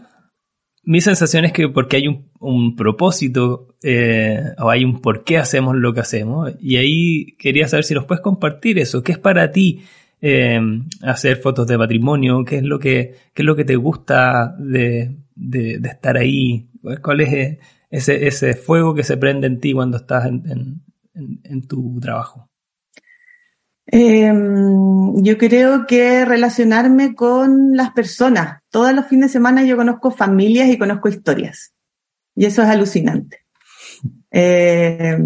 mi 0.82 1.00
sensación 1.00 1.44
es 1.44 1.52
que 1.52 1.68
porque 1.68 1.96
hay 1.96 2.08
un, 2.08 2.76
propósito 2.76 3.76
eh, 3.82 4.42
o 4.58 4.68
hay 4.68 4.84
un 4.84 5.00
por 5.00 5.22
qué 5.22 5.38
hacemos 5.38 5.76
lo 5.76 5.94
que 5.94 6.00
hacemos. 6.00 6.52
Y 6.60 6.76
ahí 6.76 7.36
quería 7.38 7.68
saber 7.68 7.84
si 7.84 7.94
nos 7.94 8.06
puedes 8.06 8.22
compartir 8.22 8.78
eso. 8.80 9.04
¿Qué 9.04 9.12
es 9.12 9.18
para 9.18 9.52
ti 9.52 9.84
eh, 10.20 10.60
hacer 11.02 11.36
fotos 11.36 11.68
de 11.68 11.78
patrimonio? 11.78 12.44
¿Qué 12.44 12.56
es 12.56 12.64
lo 12.64 12.80
que, 12.80 13.14
qué 13.32 13.42
es 13.42 13.46
lo 13.46 13.54
que 13.54 13.64
te 13.64 13.76
gusta 13.76 14.56
de, 14.58 15.16
de, 15.36 15.80
estar 15.84 16.16
ahí? 16.16 16.68
¿Cuál 17.02 17.20
es 17.20 17.58
ese, 17.88 18.26
ese 18.26 18.54
fuego 18.54 18.96
que 18.96 19.04
se 19.04 19.16
prende 19.16 19.46
en 19.46 19.60
ti 19.60 19.72
cuando 19.72 19.98
estás 19.98 20.26
en, 20.26 20.82
en 21.14 21.66
tu 21.68 22.00
trabajo? 22.00 22.50
Eh, 23.86 24.32
yo 25.16 25.38
creo 25.38 25.86
que 25.86 26.24
relacionarme 26.24 27.14
con 27.14 27.76
las 27.76 27.90
personas. 27.90 28.62
Todos 28.70 28.92
los 28.92 29.06
fines 29.06 29.28
de 29.28 29.34
semana 29.34 29.64
yo 29.64 29.76
conozco 29.76 30.10
familias 30.10 30.68
y 30.68 30.78
conozco 30.78 31.08
historias. 31.08 31.72
Y 32.34 32.46
eso 32.46 32.62
es 32.62 32.68
alucinante. 32.68 33.44
Eh, 34.30 35.16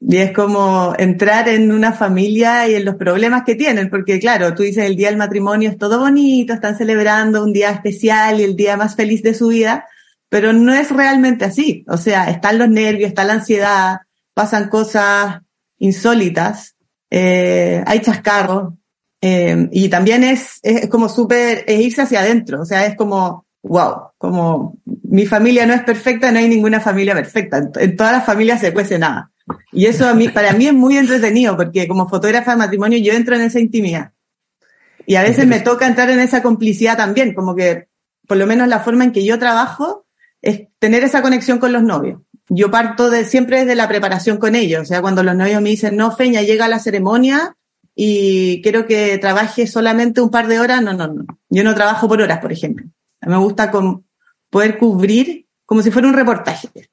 y 0.00 0.16
es 0.18 0.32
como 0.32 0.94
entrar 0.98 1.48
en 1.48 1.72
una 1.72 1.92
familia 1.92 2.68
y 2.68 2.74
en 2.74 2.84
los 2.84 2.96
problemas 2.96 3.44
que 3.44 3.54
tienen, 3.54 3.88
porque 3.88 4.20
claro, 4.20 4.54
tú 4.54 4.62
dices 4.62 4.84
el 4.84 4.94
día 4.94 5.08
del 5.08 5.16
matrimonio 5.16 5.70
es 5.70 5.78
todo 5.78 5.98
bonito, 5.98 6.52
están 6.52 6.76
celebrando 6.76 7.42
un 7.42 7.52
día 7.52 7.70
especial 7.70 8.40
y 8.40 8.44
el 8.44 8.56
día 8.56 8.76
más 8.76 8.94
feliz 8.94 9.22
de 9.22 9.34
su 9.34 9.48
vida, 9.48 9.86
pero 10.28 10.52
no 10.52 10.74
es 10.74 10.90
realmente 10.90 11.44
así. 11.44 11.84
O 11.88 11.96
sea, 11.96 12.30
están 12.30 12.58
los 12.58 12.68
nervios, 12.68 13.08
está 13.08 13.24
la 13.24 13.34
ansiedad, 13.34 14.00
pasan 14.34 14.68
cosas 14.68 15.40
insólitas 15.78 16.75
eh, 17.10 17.82
hay 17.86 18.00
chascarros, 18.00 18.74
eh, 19.20 19.68
y 19.72 19.88
también 19.88 20.24
es, 20.24 20.60
es 20.62 20.88
como 20.88 21.08
súper, 21.08 21.64
es 21.66 21.80
irse 21.80 22.02
hacia 22.02 22.20
adentro, 22.20 22.60
o 22.60 22.64
sea, 22.64 22.86
es 22.86 22.96
como, 22.96 23.46
wow, 23.62 24.10
como 24.18 24.78
mi 24.84 25.26
familia 25.26 25.66
no 25.66 25.74
es 25.74 25.82
perfecta, 25.82 26.30
no 26.30 26.38
hay 26.38 26.48
ninguna 26.48 26.80
familia 26.80 27.14
perfecta, 27.14 27.70
en, 27.76 27.96
todas 27.96 28.12
las 28.12 28.24
familias 28.24 28.60
se 28.60 28.72
cuece 28.72 28.98
nada. 28.98 29.30
Y 29.70 29.86
eso 29.86 30.08
a 30.08 30.14
mí, 30.14 30.28
para 30.28 30.52
mí 30.52 30.66
es 30.66 30.74
muy 30.74 30.96
entretenido, 30.96 31.56
porque 31.56 31.86
como 31.86 32.08
fotógrafa 32.08 32.52
de 32.52 32.56
matrimonio 32.56 32.98
yo 32.98 33.12
entro 33.12 33.36
en 33.36 33.42
esa 33.42 33.60
intimidad. 33.60 34.12
Y 35.06 35.14
a 35.14 35.22
veces 35.22 35.46
me 35.46 35.60
toca 35.60 35.86
entrar 35.86 36.10
en 36.10 36.18
esa 36.18 36.42
complicidad 36.42 36.96
también, 36.96 37.32
como 37.32 37.54
que 37.54 37.86
por 38.26 38.36
lo 38.36 38.46
menos 38.46 38.66
la 38.66 38.80
forma 38.80 39.04
en 39.04 39.12
que 39.12 39.24
yo 39.24 39.38
trabajo 39.38 40.06
es 40.42 40.68
tener 40.80 41.04
esa 41.04 41.22
conexión 41.22 41.58
con 41.58 41.72
los 41.72 41.82
novios 41.82 42.20
yo 42.48 42.70
parto 42.70 43.10
de 43.10 43.24
siempre 43.24 43.60
desde 43.60 43.74
la 43.74 43.88
preparación 43.88 44.38
con 44.38 44.54
ellos. 44.54 44.82
O 44.82 44.84
sea, 44.84 45.00
cuando 45.00 45.22
los 45.22 45.36
novios 45.36 45.60
me 45.62 45.70
dicen, 45.70 45.96
no, 45.96 46.12
Feña, 46.12 46.42
llega 46.42 46.68
la 46.68 46.78
ceremonia 46.78 47.56
y 47.94 48.62
quiero 48.62 48.86
que 48.86 49.18
trabaje 49.18 49.66
solamente 49.66 50.20
un 50.20 50.30
par 50.30 50.46
de 50.46 50.60
horas, 50.60 50.82
no, 50.82 50.92
no, 50.92 51.08
no. 51.08 51.24
Yo 51.48 51.64
no 51.64 51.74
trabajo 51.74 52.08
por 52.08 52.20
horas, 52.20 52.40
por 52.40 52.52
ejemplo. 52.52 52.86
me 53.22 53.36
gusta 53.38 53.72
poder 54.50 54.78
cubrir 54.78 55.46
como 55.64 55.82
si 55.82 55.90
fuera 55.90 56.08
un 56.08 56.14
reportaje. 56.14 56.68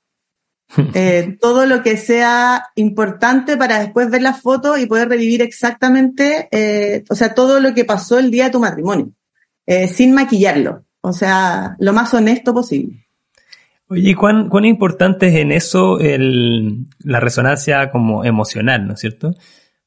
Eh, 0.95 1.37
todo 1.39 1.67
lo 1.67 1.83
que 1.83 1.97
sea 1.97 2.65
importante 2.73 3.57
para 3.57 3.79
después 3.79 4.09
ver 4.09 4.23
la 4.23 4.33
foto 4.33 4.75
y 4.75 4.87
poder 4.87 5.07
revivir 5.07 5.43
exactamente, 5.43 6.47
eh, 6.51 7.03
o 7.09 7.15
sea, 7.15 7.35
todo 7.35 7.59
lo 7.59 7.75
que 7.75 7.85
pasó 7.85 8.17
el 8.17 8.31
día 8.31 8.45
de 8.45 8.49
tu 8.49 8.59
matrimonio, 8.59 9.11
eh, 9.67 9.87
sin 9.87 10.13
maquillarlo, 10.13 10.83
o 11.01 11.13
sea, 11.13 11.75
lo 11.77 11.93
más 11.93 12.11
honesto 12.15 12.55
posible. 12.55 13.02
Oye, 13.89 14.15
¿cuán, 14.15 14.49
¿cuán 14.49 14.65
importante 14.65 15.27
es 15.27 15.35
en 15.35 15.51
eso 15.51 15.99
el, 15.99 16.87
la 16.99 17.19
resonancia 17.19 17.91
como 17.91 18.23
emocional, 18.23 18.87
¿no 18.87 18.93
es 18.93 18.99
cierto? 18.99 19.35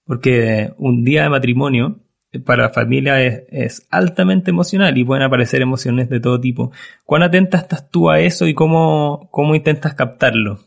Porque 0.05 0.73
un 0.79 1.05
día 1.05 1.23
de 1.25 1.31
matrimonio 1.31 2.01
eh, 2.31 2.39
para 2.39 2.65
la 2.65 2.71
familia 2.71 3.23
es, 3.23 3.45
es, 3.49 3.87
altamente 3.91 4.51
emocional 4.51 4.97
y 4.97 5.05
pueden 5.05 5.25
aparecer 5.25 5.63
emociones 5.63 6.09
de 6.11 6.21
todo 6.21 6.41
tipo. 6.41 6.73
¿Cuán 7.05 7.23
atenta 7.23 7.59
estás 7.59 7.91
tú 7.91 8.11
a 8.11 8.21
eso 8.21 8.47
y 8.47 8.55
cómo, 8.55 9.29
cómo 9.33 9.55
intentas 9.55 9.95
captarlo? 9.95 10.61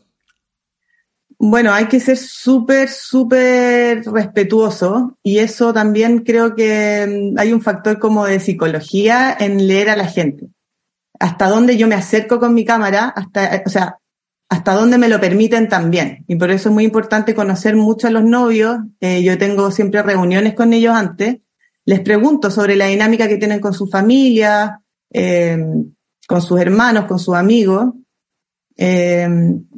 Bueno, 1.38 1.72
hay 1.72 1.86
que 1.86 2.00
ser 2.00 2.18
súper, 2.18 2.88
súper 2.88 4.02
respetuoso 4.04 5.16
y 5.22 5.38
eso 5.38 5.72
también 5.72 6.18
creo 6.18 6.54
que 6.54 7.32
mm, 7.32 7.38
hay 7.38 7.52
un 7.54 7.62
factor 7.62 7.98
como 7.98 8.26
de 8.26 8.40
psicología 8.40 9.34
en 9.38 9.66
leer 9.66 9.88
a 9.88 9.96
la 9.96 10.06
gente 10.06 10.50
hasta 11.20 11.48
dónde 11.48 11.76
yo 11.76 11.86
me 11.86 11.94
acerco 11.94 12.40
con 12.40 12.54
mi 12.54 12.64
cámara, 12.64 13.12
hasta, 13.14 13.62
o 13.64 13.68
sea, 13.68 13.98
hasta 14.48 14.72
dónde 14.74 14.98
me 14.98 15.08
lo 15.08 15.20
permiten 15.20 15.68
también. 15.68 16.24
Y 16.26 16.34
por 16.36 16.50
eso 16.50 16.70
es 16.70 16.74
muy 16.74 16.84
importante 16.84 17.34
conocer 17.34 17.76
mucho 17.76 18.08
a 18.08 18.10
los 18.10 18.24
novios. 18.24 18.78
Eh, 19.00 19.22
yo 19.22 19.38
tengo 19.38 19.70
siempre 19.70 20.02
reuniones 20.02 20.54
con 20.54 20.72
ellos 20.72 20.94
antes. 20.94 21.36
Les 21.84 22.00
pregunto 22.00 22.50
sobre 22.50 22.74
la 22.74 22.86
dinámica 22.86 23.28
que 23.28 23.36
tienen 23.36 23.60
con 23.60 23.74
su 23.74 23.86
familia, 23.86 24.80
eh, 25.12 25.58
con 26.26 26.42
sus 26.42 26.58
hermanos, 26.58 27.04
con 27.04 27.18
sus 27.18 27.34
amigos. 27.36 27.92
Eh, 28.76 29.28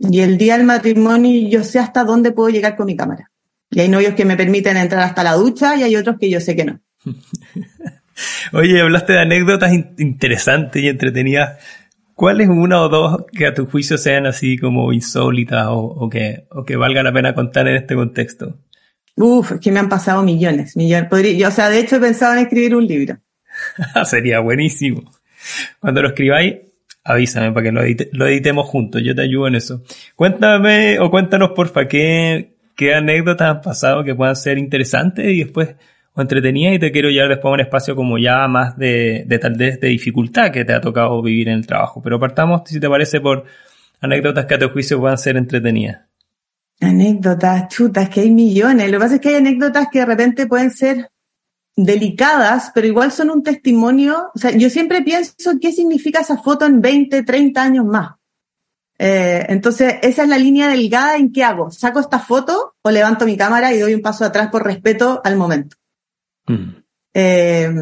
y 0.00 0.20
el 0.20 0.38
día 0.38 0.56
del 0.56 0.66
matrimonio 0.66 1.49
yo 1.49 1.64
sé 1.64 1.80
hasta 1.80 2.04
dónde 2.04 2.30
puedo 2.30 2.50
llegar 2.50 2.76
con 2.76 2.87
mi 2.87 2.96
cámara. 2.96 3.30
Y 3.68 3.80
hay 3.80 3.88
novios 3.88 4.14
que 4.14 4.25
me 4.25 4.37
permiten 4.37 4.76
entrar 4.76 5.02
hasta 5.02 5.25
la 5.25 5.34
ducha 5.34 5.76
y 5.76 5.82
hay 5.82 5.96
otros 5.96 6.16
que 6.20 6.30
yo 6.30 6.40
sé 6.40 6.54
que 6.54 6.64
no. 6.64 6.80
Oye, 8.52 8.81
hablaste 8.81 9.14
de 9.14 9.21
anécdotas 9.21 9.73
interesantes 9.99 10.83
y 10.83 10.88
entretenidas. 10.88 11.59
¿Cuáles 12.14 12.49
una 12.49 12.83
o 12.83 12.88
dos 12.88 13.25
que 13.33 13.47
a 13.47 13.54
tu 13.54 13.66
juicio 13.66 13.99
sean 13.99 14.26
así 14.26 14.59
como 14.59 14.92
insólitas 14.92 15.66
o, 15.71 16.09
que, 16.11 16.47
o 16.50 16.64
que 16.64 16.76
valga 16.76 17.02
la 17.02 17.12
pena 17.12 17.35
contar 17.35 17.66
en 17.69 17.76
este 17.76 17.95
contexto? 17.95 18.59
Uf, 19.16 19.52
es 19.52 19.61
que 19.61 19.73
me 19.73 19.81
han 19.81 19.88
pasado 19.88 20.23
millones, 20.23 20.76
millones. 20.76 21.09
Podría, 21.09 21.33
yo, 21.33 21.49
o 21.49 21.50
sea, 21.50 21.69
de 21.69 21.81
hecho 21.81 21.97
he 21.97 22.00
pensado 22.00 22.35
en 22.35 22.40
escribir 22.40 22.76
un 22.76 22.87
libro. 22.87 23.19
Sería 24.04 24.40
buenísimo. 24.40 25.11
Cuando 25.81 26.02
lo 26.02 26.09
escribáis, 26.09 26.57
avísame 27.04 27.52
para 27.52 27.64
que 27.64 27.73
lo, 27.73 27.83
lo, 28.12 28.26
editemos 28.26 28.66
juntos. 28.66 29.02
Yo 29.04 29.14
te 29.14 29.23
ayudo 29.23 29.49
en 29.49 29.57
eso. 29.57 29.83
Cuéntame 30.14 30.99
o 31.00 31.11
cuéntanos, 31.11 31.50
porfa, 31.50 31.88
qué, 31.88 32.57
qué 32.76 32.95
anécdotas 32.95 33.50
han 33.50 33.61
pasado 33.62 34.04
que 34.04 34.14
puedan 34.14 34.37
ser 34.37 34.59
interesantes 34.59 35.26
y 35.26 35.45
después 35.45 35.76
o 36.14 36.21
entretenidas 36.21 36.75
y 36.75 36.78
te 36.78 36.92
quiero 36.92 37.09
llevar 37.09 37.31
después 37.31 37.50
a 37.50 37.54
un 37.54 37.61
espacio 37.61 37.97
como 37.97 38.19
ya 38.19 38.47
más 38.49 38.76
de, 38.76 39.25
de 39.26 39.38
tal 39.38 39.54
vez 39.54 39.81
de 39.81 39.88
dificultad 39.88 40.50
que 40.50 40.64
te 40.64 40.75
ha 40.75 40.81
tocado 40.81 41.23
vivir 41.23 41.49
en 41.49 41.54
el 41.54 41.66
trabajo. 41.66 42.02
Pero 42.02 42.21
partamos, 42.21 42.62
si 42.66 42.78
te 42.81 42.88
parece, 42.88 43.21
por 43.21 43.45
anécdotas 44.00 44.47
que 44.47 44.54
a 44.54 44.59
tu 44.59 44.69
juicio 44.69 45.00
puedan 45.00 45.16
ser 45.16 45.37
entretenidas. 45.37 46.02
Anécdotas, 46.81 47.69
chutas, 47.69 48.09
que 48.09 48.21
hay 48.21 48.31
millones. 48.31 48.90
Lo 48.90 48.99
que 48.99 49.02
pasa 49.02 49.14
es 49.14 49.21
que 49.21 49.28
hay 49.28 49.35
anécdotas 49.37 49.88
que 49.90 50.00
de 50.00 50.07
repente 50.07 50.47
pueden 50.47 50.71
ser 50.71 51.09
delicadas, 51.76 52.73
pero 52.75 52.87
igual 52.87 53.12
son 53.12 53.31
un 53.31 53.42
testimonio. 53.42 54.31
O 54.35 54.38
sea, 54.38 54.50
yo 54.50 54.69
siempre 54.69 55.00
pienso 55.02 55.52
qué 55.61 55.73
significa 55.73 56.21
esa 56.21 56.37
foto 56.37 56.66
en 56.66 56.81
20, 56.81 57.23
30 57.23 57.62
años 57.62 57.85
más. 57.87 58.16
Eh, 58.99 59.47
entonces, 59.49 59.95
esa 60.02 60.25
es 60.25 60.28
la 60.28 60.38
línea 60.38 60.69
delgada 60.69 61.16
en 61.16 61.33
qué 61.33 61.45
hago. 61.45 61.71
¿Saco 61.71 62.00
esta 62.00 62.19
foto 62.19 62.75
o 62.83 62.90
levanto 62.90 63.25
mi 63.25 63.37
cámara 63.37 63.73
y 63.73 63.78
doy 63.78 63.95
un 63.95 64.02
paso 64.02 64.25
atrás 64.25 64.49
por 64.50 64.64
respeto 64.64 65.21
al 65.25 65.37
momento? 65.37 65.76
Mm. 66.46 66.82
Eh, 67.14 67.75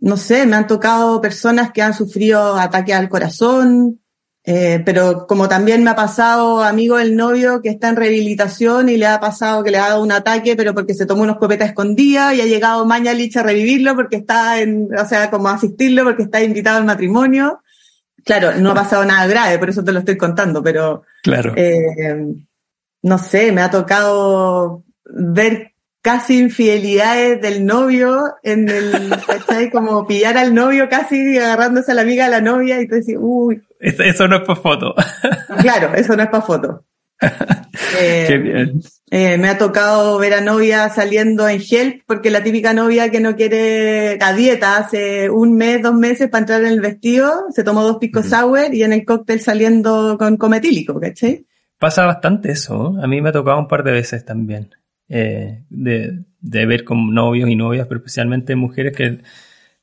no 0.00 0.16
sé, 0.16 0.46
me 0.46 0.56
han 0.56 0.66
tocado 0.66 1.20
personas 1.20 1.70
que 1.72 1.82
han 1.82 1.94
sufrido 1.94 2.56
ataques 2.56 2.94
al 2.94 3.08
corazón, 3.08 4.00
eh, 4.44 4.82
pero 4.84 5.28
como 5.28 5.48
también 5.48 5.84
me 5.84 5.90
ha 5.90 5.94
pasado 5.94 6.64
amigo 6.64 6.96
del 6.96 7.14
novio 7.14 7.62
que 7.62 7.68
está 7.68 7.88
en 7.88 7.94
rehabilitación 7.94 8.88
y 8.88 8.96
le 8.96 9.06
ha 9.06 9.20
pasado 9.20 9.62
que 9.62 9.70
le 9.70 9.78
ha 9.78 9.90
dado 9.90 10.02
un 10.02 10.10
ataque, 10.10 10.56
pero 10.56 10.74
porque 10.74 10.94
se 10.94 11.06
tomó 11.06 11.22
unos 11.22 11.36
copetas 11.36 11.68
escondidas 11.68 12.34
y 12.34 12.40
ha 12.40 12.46
llegado 12.46 12.84
Mañalich 12.84 13.36
a 13.36 13.44
revivirlo 13.44 13.94
porque 13.94 14.16
está 14.16 14.60
en, 14.60 14.88
o 14.98 15.06
sea, 15.06 15.30
como 15.30 15.48
asistirlo 15.48 16.02
porque 16.02 16.24
está 16.24 16.42
invitado 16.42 16.78
al 16.78 16.84
matrimonio. 16.84 17.62
claro, 18.24 18.56
no 18.58 18.72
ha 18.72 18.74
pasado 18.74 19.04
nada 19.04 19.28
grave, 19.28 19.60
por 19.60 19.70
eso 19.70 19.84
te 19.84 19.92
lo 19.92 20.00
estoy 20.00 20.16
contando, 20.16 20.60
pero 20.64 21.04
claro. 21.22 21.52
Eh, 21.56 22.34
no 23.02 23.18
sé, 23.18 23.52
me 23.52 23.62
ha 23.62 23.70
tocado 23.70 24.84
ver 25.04 25.71
casi 26.02 26.38
infidelidades 26.38 27.40
del 27.40 27.64
novio 27.64 28.34
en 28.42 28.68
el, 28.68 29.10
¿cachai? 29.26 29.70
Como 29.70 30.06
pillar 30.06 30.36
al 30.36 30.52
novio 30.52 30.88
casi 30.88 31.38
agarrándose 31.38 31.92
a 31.92 31.94
la 31.94 32.02
amiga 32.02 32.24
de 32.24 32.30
la 32.32 32.40
novia 32.40 32.80
y 32.80 32.88
tú 32.88 32.96
decís, 32.96 33.16
uy. 33.18 33.62
Eso, 33.78 34.28
no 34.28 34.36
es 34.36 34.42
para 34.42 34.60
foto. 34.60 34.94
Claro, 35.60 35.94
eso 35.94 36.16
no 36.16 36.24
es 36.24 36.28
para 36.28 36.44
foto. 36.44 36.84
Eh, 37.98 38.24
Qué 38.26 38.38
bien. 38.38 38.80
Eh, 39.10 39.36
me 39.38 39.48
ha 39.48 39.58
tocado 39.58 40.18
ver 40.18 40.34
a 40.34 40.40
novia 40.40 40.88
saliendo 40.88 41.48
en 41.48 41.60
gel, 41.60 42.02
porque 42.06 42.30
la 42.30 42.42
típica 42.42 42.72
novia 42.72 43.10
que 43.10 43.20
no 43.20 43.36
quiere 43.36 44.18
a 44.20 44.32
dieta 44.32 44.76
hace 44.76 45.28
un 45.30 45.56
mes, 45.56 45.82
dos 45.82 45.94
meses 45.94 46.28
para 46.28 46.40
entrar 46.40 46.60
en 46.62 46.72
el 46.72 46.80
vestido, 46.80 47.30
se 47.50 47.64
tomó 47.64 47.82
dos 47.82 47.98
picos 47.98 48.26
sour 48.26 48.74
y 48.74 48.82
en 48.82 48.92
el 48.92 49.04
cóctel 49.04 49.40
saliendo 49.40 50.16
con 50.18 50.36
cometílico, 50.36 50.98
¿cachai? 51.00 51.46
Pasa 51.78 52.06
bastante 52.06 52.52
eso. 52.52 52.94
A 53.02 53.06
mí 53.06 53.20
me 53.20 53.30
ha 53.30 53.32
tocado 53.32 53.58
un 53.58 53.68
par 53.68 53.84
de 53.84 53.92
veces 53.92 54.24
también. 54.24 54.70
Eh, 55.14 55.64
de, 55.68 56.24
de, 56.40 56.64
ver 56.64 56.84
con 56.84 57.12
novios 57.12 57.50
y 57.50 57.54
novias, 57.54 57.86
pero 57.86 57.98
especialmente 57.98 58.56
mujeres 58.56 58.96
que 58.96 59.18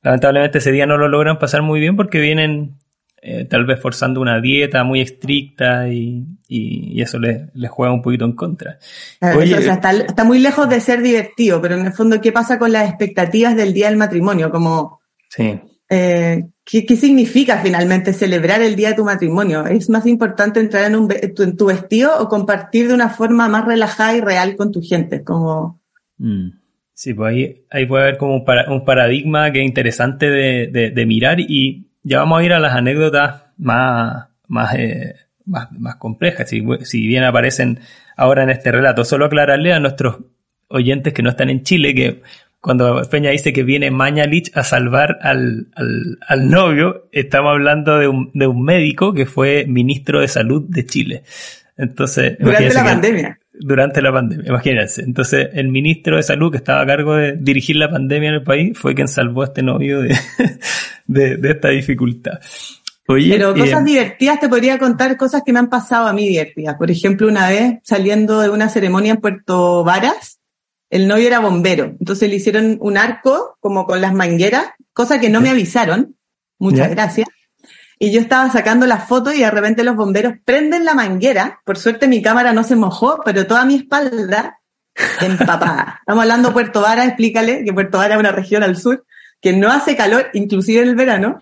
lamentablemente 0.01 0.57
ese 0.57 0.71
día 0.71 0.87
no 0.87 0.97
lo 0.97 1.07
logran 1.07 1.37
pasar 1.37 1.61
muy 1.61 1.79
bien 1.79 1.95
porque 1.95 2.19
vienen 2.19 2.79
eh, 3.21 3.45
tal 3.45 3.65
vez 3.65 3.79
forzando 3.79 4.21
una 4.21 4.41
dieta 4.41 4.83
muy 4.83 5.01
estricta 5.01 5.87
y, 5.87 6.25
y, 6.47 6.99
eso 6.99 7.19
les, 7.19 7.51
juega 7.69 7.93
un 7.93 8.01
poquito 8.01 8.25
en 8.25 8.31
contra. 8.31 8.79
está, 9.21 10.23
muy 10.23 10.39
lejos 10.39 10.67
de 10.67 10.81
ser 10.81 11.03
divertido, 11.03 11.61
pero 11.61 11.75
en 11.75 11.85
el 11.85 11.93
fondo, 11.93 12.19
¿qué 12.21 12.31
pasa 12.31 12.57
con 12.57 12.71
las 12.71 12.89
expectativas 12.89 13.55
del 13.55 13.71
día 13.71 13.87
del 13.89 13.97
matrimonio? 13.97 14.49
Como, 14.49 14.99
sí. 15.29 15.59
Eh, 15.91 16.43
¿qué, 16.69 16.85
¿qué, 16.85 16.95
significa 16.95 17.61
finalmente 17.61 18.13
celebrar 18.13 18.61
el 18.61 18.75
día 18.75 18.89
de 18.89 18.95
tu 18.95 19.03
matrimonio? 19.03 19.65
¿Es 19.65 19.89
más 19.89 20.05
importante 20.05 20.59
entrar 20.59 20.85
en, 20.85 20.95
un, 20.95 21.09
tu 21.57 21.65
vestido 21.65 22.19
o 22.19 22.29
compartir 22.29 22.87
de 22.87 22.93
una 22.93 23.09
forma 23.09 23.49
más 23.49 23.65
relajada 23.65 24.15
y 24.15 24.21
real 24.21 24.55
con 24.55 24.71
tu 24.71 24.81
gente? 24.81 25.23
Como... 25.23 25.81
Mm. 26.17 26.49
Sí, 26.93 27.13
pues 27.13 27.33
ahí, 27.33 27.65
ahí 27.71 27.85
puede 27.85 28.03
haber 28.03 28.17
como 28.17 28.35
un, 28.35 28.85
paradigma 28.85 29.51
que 29.53 29.61
es 29.61 29.65
interesante 29.65 30.29
de, 30.29 30.91
de, 30.93 31.05
mirar 31.05 31.39
y 31.39 31.87
ya 32.03 32.19
vamos 32.19 32.41
a 32.41 32.43
ir 32.43 32.51
a 32.51 32.59
las 32.59 32.75
anécdotas 32.75 33.43
más, 33.57 34.27
más, 34.49 34.75
eh, 34.75 35.15
más, 35.45 35.71
más, 35.71 35.95
complejas, 35.95 36.49
si, 36.49 36.61
si, 36.83 37.07
bien 37.07 37.23
aparecen 37.23 37.79
ahora 38.17 38.43
en 38.43 38.49
este 38.49 38.73
relato. 38.73 39.05
Solo 39.05 39.25
aclararle 39.25 39.71
a 39.71 39.79
nuestros 39.79 40.17
oyentes 40.67 41.13
que 41.13 41.23
no 41.23 41.29
están 41.29 41.49
en 41.49 41.63
Chile 41.63 41.95
que 41.95 42.21
cuando 42.61 43.01
Peña 43.09 43.31
dice 43.31 43.53
que 43.53 43.63
viene 43.63 43.89
Mañalich 43.89 44.51
a 44.53 44.63
salvar 44.63 45.17
al, 45.21 45.67
al, 45.75 46.17
al 46.27 46.49
novio, 46.49 47.07
estamos 47.11 47.51
hablando 47.51 47.97
de 47.97 48.07
un, 48.07 48.31
de 48.33 48.47
un, 48.47 48.63
médico 48.63 49.13
que 49.13 49.25
fue 49.25 49.65
ministro 49.65 50.19
de 50.19 50.27
salud 50.27 50.65
de 50.67 50.85
Chile. 50.85 51.23
Entonces, 51.77 52.37
durante 52.37 52.73
la 52.73 52.83
pandemia. 52.83 53.39
Durante 53.53 54.01
la 54.01 54.11
pandemia, 54.11 54.49
imagínense. 54.49 55.01
Entonces, 55.01 55.49
el 55.53 55.69
ministro 55.69 56.17
de 56.17 56.23
salud 56.23 56.51
que 56.51 56.57
estaba 56.57 56.81
a 56.81 56.85
cargo 56.85 57.15
de 57.15 57.37
dirigir 57.37 57.77
la 57.77 57.89
pandemia 57.89 58.29
en 58.29 58.35
el 58.35 58.43
país 58.43 58.77
fue 58.77 58.93
quien 58.93 59.07
salvó 59.07 59.43
a 59.43 59.45
este 59.45 59.63
novio 59.63 60.01
de, 60.01 60.17
de, 61.07 61.49
esta 61.49 61.69
dificultad. 61.69 62.39
Pero 63.07 63.55
cosas 63.55 63.83
divertidas, 63.83 64.39
te 64.39 64.49
podría 64.49 64.77
contar 64.77 65.17
cosas 65.17 65.41
que 65.43 65.51
me 65.51 65.59
han 65.59 65.69
pasado 65.69 66.07
a 66.07 66.13
mí 66.13 66.27
divertidas. 66.27 66.75
Por 66.75 66.91
ejemplo, 66.91 67.27
una 67.27 67.49
vez 67.49 67.79
saliendo 67.83 68.39
de 68.39 68.49
una 68.49 68.69
ceremonia 68.69 69.13
en 69.13 69.17
Puerto 69.17 69.83
Varas, 69.83 70.38
el 70.89 71.07
novio 71.07 71.27
era 71.27 71.39
bombero. 71.39 71.95
Entonces 71.99 72.29
le 72.29 72.35
hicieron 72.35 72.77
un 72.81 72.97
arco 72.97 73.57
como 73.59 73.85
con 73.85 74.01
las 74.01 74.13
mangueras, 74.13 74.67
cosa 74.93 75.19
que 75.19 75.29
no 75.29 75.41
me 75.41 75.49
avisaron. 75.49 76.15
Muchas 76.57 76.89
gracias. 76.89 77.27
Y 77.99 78.11
yo 78.11 78.21
estaba 78.21 78.49
sacando 78.49 78.85
las 78.85 79.07
fotos 79.07 79.35
y 79.35 79.41
de 79.41 79.51
repente 79.51 79.83
los 79.83 79.95
bomberos 79.95 80.33
prenden 80.45 80.85
la 80.85 80.93
manguera. 80.93 81.59
Por 81.65 81.77
suerte 81.77 82.07
mi 82.07 82.21
cámara 82.21 82.53
no 82.53 82.63
se 82.63 82.75
mojó, 82.75 83.21
pero 83.25 83.45
toda 83.45 83.65
mi 83.65 83.75
espalda 83.75 84.59
empapada. 85.21 85.97
Estamos 86.01 86.23
hablando 86.23 86.49
de 86.49 86.53
Puerto 86.53 86.81
Vara, 86.81 87.05
explícale 87.05 87.63
que 87.63 87.73
Puerto 87.73 87.97
Vara 87.97 88.15
es 88.15 88.19
una 88.19 88.31
región 88.31 88.63
al 88.63 88.77
sur 88.77 89.05
que 89.41 89.53
no 89.53 89.69
hace 89.69 89.95
calor, 89.95 90.27
inclusive 90.33 90.81
en 90.81 90.89
el 90.89 90.95
verano, 90.95 91.39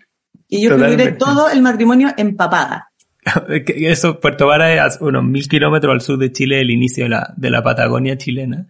y 0.47 0.61
yo 0.61 0.77
figuré 0.77 1.13
todo 1.13 1.49
el 1.49 1.61
matrimonio 1.61 2.13
empapada. 2.17 2.91
Eso, 3.67 4.19
Puerto 4.19 4.47
Vara 4.47 4.85
es 4.85 4.99
unos 5.01 5.23
mil 5.23 5.47
kilómetros 5.47 5.93
al 5.93 6.01
sur 6.01 6.17
de 6.17 6.31
Chile, 6.31 6.61
el 6.61 6.69
inicio 6.69 7.05
de 7.05 7.09
la, 7.09 7.33
de 7.35 7.49
la 7.49 7.63
Patagonia 7.63 8.17
chilena, 8.17 8.67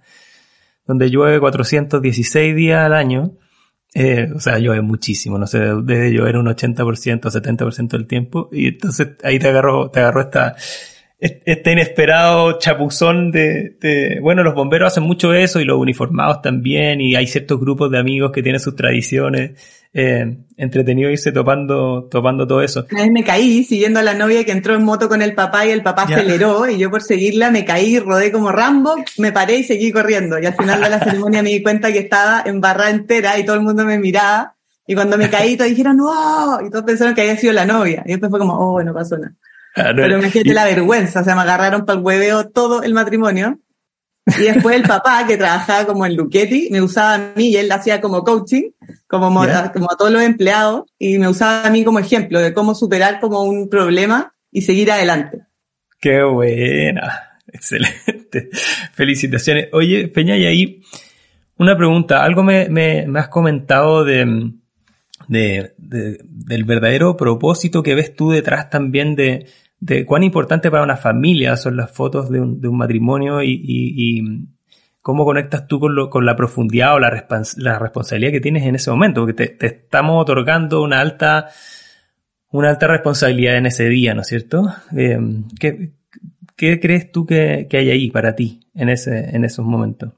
donde 0.87 1.09
llueve 1.09 1.39
416 1.39 2.55
días 2.55 2.85
al 2.85 2.93
año. 2.93 3.33
Eh, 3.93 4.29
o 4.35 4.39
sea, 4.39 4.59
llueve 4.59 4.81
muchísimo, 4.81 5.37
no 5.37 5.47
sé, 5.47 5.59
debe 5.59 6.11
llover 6.11 6.37
un 6.37 6.47
80%, 6.47 7.21
70% 7.21 7.87
del 7.89 8.07
tiempo. 8.07 8.49
Y 8.51 8.67
entonces 8.67 9.09
ahí 9.23 9.39
te 9.39 9.49
agarró, 9.49 9.89
te 9.89 9.99
agarró 9.99 10.21
esta, 10.21 10.55
este 11.19 11.71
inesperado 11.71 12.59
chapuzón 12.59 13.31
de, 13.31 14.19
bueno, 14.21 14.43
los 14.43 14.53
bomberos 14.53 14.93
hacen 14.93 15.03
mucho 15.03 15.33
eso 15.33 15.59
y 15.59 15.65
los 15.65 15.79
uniformados 15.79 16.43
también 16.43 17.01
y 17.01 17.15
hay 17.15 17.25
ciertos 17.25 17.59
grupos 17.59 17.89
de 17.89 17.97
amigos 17.97 18.31
que 18.31 18.43
tienen 18.43 18.61
sus 18.61 18.75
tradiciones, 18.75 19.51
eh, 19.93 20.37
entretenido 20.57 21.09
irse 21.09 21.31
topando, 21.31 22.07
topando 22.11 22.45
todo 22.45 22.61
eso. 22.61 22.85
Una 22.91 23.01
vez 23.01 23.11
me 23.11 23.23
caí 23.23 23.63
siguiendo 23.63 23.99
a 23.99 24.03
la 24.03 24.13
novia 24.13 24.45
que 24.45 24.51
entró 24.51 24.75
en 24.75 24.83
moto 24.83 25.09
con 25.09 25.23
el 25.23 25.33
papá 25.33 25.65
y 25.65 25.71
el 25.71 25.81
papá 25.81 26.03
aceleró 26.03 26.69
y 26.69 26.77
yo 26.77 26.91
por 26.91 27.01
seguirla 27.01 27.49
me 27.49 27.65
caí, 27.65 27.97
rodé 27.97 28.31
como 28.31 28.51
Rambo, 28.51 28.93
me 29.17 29.31
paré 29.31 29.57
y 29.57 29.63
seguí 29.63 29.91
corriendo 29.91 30.37
y 30.37 30.45
al 30.45 30.55
final 30.55 30.81
de 30.81 30.89
la 30.89 30.99
ceremonia 31.03 31.41
me 31.41 31.49
di 31.49 31.63
cuenta 31.63 31.91
que 31.91 31.99
estaba 31.99 32.43
en 32.45 32.61
barra 32.61 32.91
entera 32.91 33.39
y 33.39 33.45
todo 33.45 33.55
el 33.55 33.63
mundo 33.63 33.85
me 33.85 33.97
miraba 33.97 34.53
y 34.85 34.93
cuando 34.93 35.17
me 35.17 35.31
caí 35.31 35.57
todos 35.57 35.71
dijeron 35.71 35.97
¡wow! 35.97 36.63
y 36.63 36.69
todos 36.69 36.85
pensaron 36.85 37.15
que 37.15 37.21
había 37.21 37.37
sido 37.37 37.53
la 37.53 37.65
novia 37.65 38.03
y 38.05 38.11
después 38.11 38.29
fue 38.29 38.39
como 38.39 38.53
¡oh, 38.53 38.83
no 38.83 38.93
pasó 38.93 39.17
nada! 39.17 39.33
Ah, 39.77 39.91
Pero 39.95 40.19
me 40.19 40.31
quedé 40.31 40.53
la 40.53 40.65
vergüenza, 40.65 41.21
o 41.21 41.23
sea, 41.23 41.35
me 41.35 41.41
agarraron 41.41 41.85
para 41.85 41.99
el 41.99 42.03
hueveo 42.03 42.49
todo 42.49 42.81
el 42.81 42.93
matrimonio. 42.93 43.59
Y 44.25 44.41
después 44.41 44.75
el 44.75 44.83
papá, 44.83 45.25
que 45.25 45.37
trabajaba 45.37 45.85
como 45.85 46.05
en 46.05 46.15
Luchetti, 46.15 46.67
me 46.71 46.81
usaba 46.81 47.13
a 47.13 47.33
mí 47.35 47.49
y 47.49 47.57
él 47.57 47.71
hacía 47.71 48.01
como 48.01 48.23
coaching, 48.23 48.71
como, 49.07 49.27
como 49.29 49.91
a 49.91 49.97
todos 49.97 50.11
los 50.11 50.21
empleados, 50.21 50.83
y 50.99 51.17
me 51.17 51.29
usaba 51.29 51.63
a 51.63 51.69
mí 51.69 51.85
como 51.85 51.99
ejemplo 51.99 52.39
de 52.41 52.53
cómo 52.53 52.75
superar 52.75 53.21
como 53.21 53.43
un 53.43 53.69
problema 53.69 54.33
y 54.51 54.63
seguir 54.63 54.91
adelante. 54.91 55.43
Qué 55.99 56.23
buena, 56.23 57.39
excelente. 57.47 58.49
Felicitaciones. 58.93 59.69
Oye, 59.71 60.09
Peña, 60.09 60.35
y 60.35 60.45
ahí 60.45 60.81
una 61.57 61.77
pregunta. 61.77 62.23
Algo 62.23 62.43
me, 62.43 62.67
me, 62.69 63.05
me 63.07 63.19
has 63.19 63.29
comentado 63.29 64.03
de, 64.03 64.51
de, 65.27 65.73
de, 65.77 66.19
del 66.23 66.63
verdadero 66.65 67.15
propósito 67.15 67.81
que 67.81 67.95
ves 67.95 68.15
tú 68.15 68.31
detrás 68.31 68.69
también 68.69 69.15
de, 69.15 69.47
de 69.79 70.05
cuán 70.05 70.23
importante 70.23 70.71
para 70.71 70.83
una 70.83 70.97
familia 70.97 71.55
son 71.55 71.77
las 71.77 71.91
fotos 71.91 72.29
de 72.29 72.41
un, 72.41 72.59
de 72.59 72.67
un 72.67 72.77
matrimonio 72.77 73.43
y, 73.43 73.61
y, 73.63 74.47
cómo 75.01 75.23
conectas 75.23 75.67
tú 75.67 75.79
con, 75.79 75.95
lo, 75.95 76.09
con 76.09 76.25
la 76.25 76.35
profundidad 76.35 76.95
o 76.95 76.99
la, 76.99 77.25
la, 77.55 77.79
responsabilidad 77.79 78.31
que 78.33 78.41
tienes 78.41 78.65
en 78.65 78.75
ese 78.75 78.91
momento, 78.91 79.21
porque 79.21 79.33
te, 79.33 79.47
te, 79.47 79.67
estamos 79.67 80.21
otorgando 80.21 80.83
una 80.83 80.99
alta, 80.99 81.47
una 82.51 82.71
alta 82.71 82.87
responsabilidad 82.87 83.55
en 83.55 83.67
ese 83.67 83.87
día, 83.87 84.13
¿no 84.13 84.21
es 84.21 84.27
cierto? 84.27 84.67
Eh, 84.97 85.17
¿qué, 85.61 85.93
¿qué, 86.57 86.79
crees 86.81 87.09
tú 87.13 87.25
que, 87.25 87.67
que, 87.69 87.77
hay 87.77 87.89
ahí 87.89 88.11
para 88.11 88.35
ti 88.35 88.67
en, 88.73 88.89
ese, 88.89 89.33
en 89.33 89.45
esos 89.45 89.65
momentos? 89.65 90.11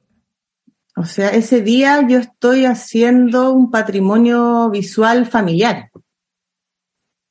O 0.95 1.05
sea, 1.05 1.29
ese 1.29 1.61
día 1.61 2.05
yo 2.07 2.17
estoy 2.17 2.65
haciendo 2.65 3.53
un 3.53 3.69
patrimonio 3.69 4.71
visual 4.71 5.27
familiar. 5.27 5.91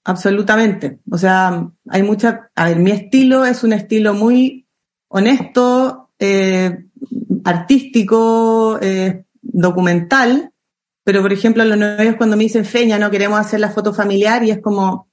Absolutamente. 0.09 1.01
O 1.11 1.18
sea, 1.18 1.68
hay 1.90 2.03
mucha, 2.03 2.51
a 2.55 2.68
ver, 2.68 2.79
mi 2.79 2.92
estilo 2.92 3.44
es 3.44 3.62
un 3.62 3.75
estilo 3.75 4.14
muy 4.14 4.66
honesto, 5.09 6.12
eh, 6.18 6.87
artístico, 7.44 8.79
eh, 8.81 9.25
documental, 9.42 10.51
pero 11.05 11.21
por 11.21 11.31
ejemplo 11.31 11.62
los 11.62 11.77
novios 11.77 12.16
cuando 12.16 12.38
me 12.38 12.44
dicen 12.44 12.64
feña, 12.64 12.99
no 12.99 13.11
queremos 13.11 13.38
hacer 13.38 13.61
la 13.61 13.68
foto 13.68 13.92
familiar 13.92 14.42
y 14.44 14.51
es 14.51 14.62
como, 14.62 15.11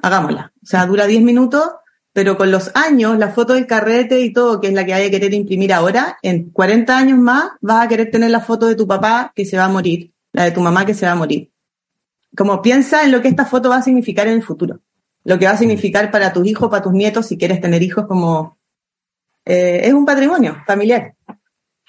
hagámosla. 0.00 0.54
O 0.62 0.66
sea, 0.66 0.86
dura 0.86 1.06
10 1.06 1.20
minutos, 1.20 1.68
pero 2.14 2.38
con 2.38 2.50
los 2.50 2.70
años, 2.74 3.18
la 3.18 3.28
foto 3.28 3.52
del 3.52 3.66
carrete 3.66 4.22
y 4.22 4.32
todo, 4.32 4.58
que 4.58 4.68
es 4.68 4.72
la 4.72 4.86
que 4.86 4.94
hay 4.94 5.10
que 5.10 5.18
querer 5.18 5.34
imprimir 5.34 5.74
ahora, 5.74 6.16
en 6.22 6.48
40 6.48 6.96
años 6.96 7.18
más 7.18 7.50
vas 7.60 7.84
a 7.84 7.88
querer 7.88 8.10
tener 8.10 8.30
la 8.30 8.40
foto 8.40 8.68
de 8.68 8.74
tu 8.74 8.86
papá 8.86 9.32
que 9.36 9.44
se 9.44 9.58
va 9.58 9.66
a 9.66 9.68
morir, 9.68 10.14
la 10.32 10.44
de 10.44 10.52
tu 10.52 10.62
mamá 10.62 10.86
que 10.86 10.94
se 10.94 11.04
va 11.04 11.12
a 11.12 11.16
morir 11.16 11.52
como 12.38 12.62
piensa 12.62 13.02
en 13.02 13.10
lo 13.10 13.20
que 13.20 13.26
esta 13.26 13.46
foto 13.46 13.68
va 13.68 13.78
a 13.78 13.82
significar 13.82 14.28
en 14.28 14.34
el 14.34 14.44
futuro, 14.44 14.78
lo 15.24 15.40
que 15.40 15.46
va 15.46 15.50
a 15.50 15.56
significar 15.56 16.12
para 16.12 16.32
tus 16.32 16.46
hijos, 16.46 16.70
para 16.70 16.84
tus 16.84 16.92
nietos, 16.92 17.26
si 17.26 17.36
quieres 17.36 17.60
tener 17.60 17.82
hijos, 17.82 18.06
como 18.06 18.56
eh, 19.44 19.80
es 19.82 19.92
un 19.92 20.06
patrimonio 20.06 20.56
familiar. 20.64 21.16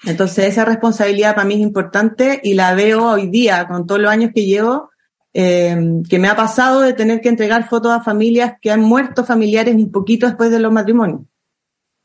Entonces 0.02 0.46
esa 0.46 0.64
responsabilidad 0.64 1.36
para 1.36 1.46
mí 1.46 1.54
es 1.54 1.60
importante 1.60 2.40
y 2.42 2.54
la 2.54 2.74
veo 2.74 3.12
hoy 3.12 3.28
día 3.28 3.68
con 3.68 3.86
todos 3.86 4.00
los 4.00 4.10
años 4.10 4.32
que 4.34 4.44
llevo, 4.44 4.90
eh, 5.32 6.02
que 6.08 6.18
me 6.18 6.26
ha 6.26 6.34
pasado 6.34 6.80
de 6.80 6.94
tener 6.94 7.20
que 7.20 7.28
entregar 7.28 7.68
fotos 7.68 7.92
a 7.92 8.02
familias 8.02 8.54
que 8.60 8.72
han 8.72 8.80
muerto 8.80 9.24
familiares 9.24 9.76
un 9.76 9.92
poquito 9.92 10.26
después 10.26 10.50
de 10.50 10.58
los 10.58 10.72
matrimonios. 10.72 11.20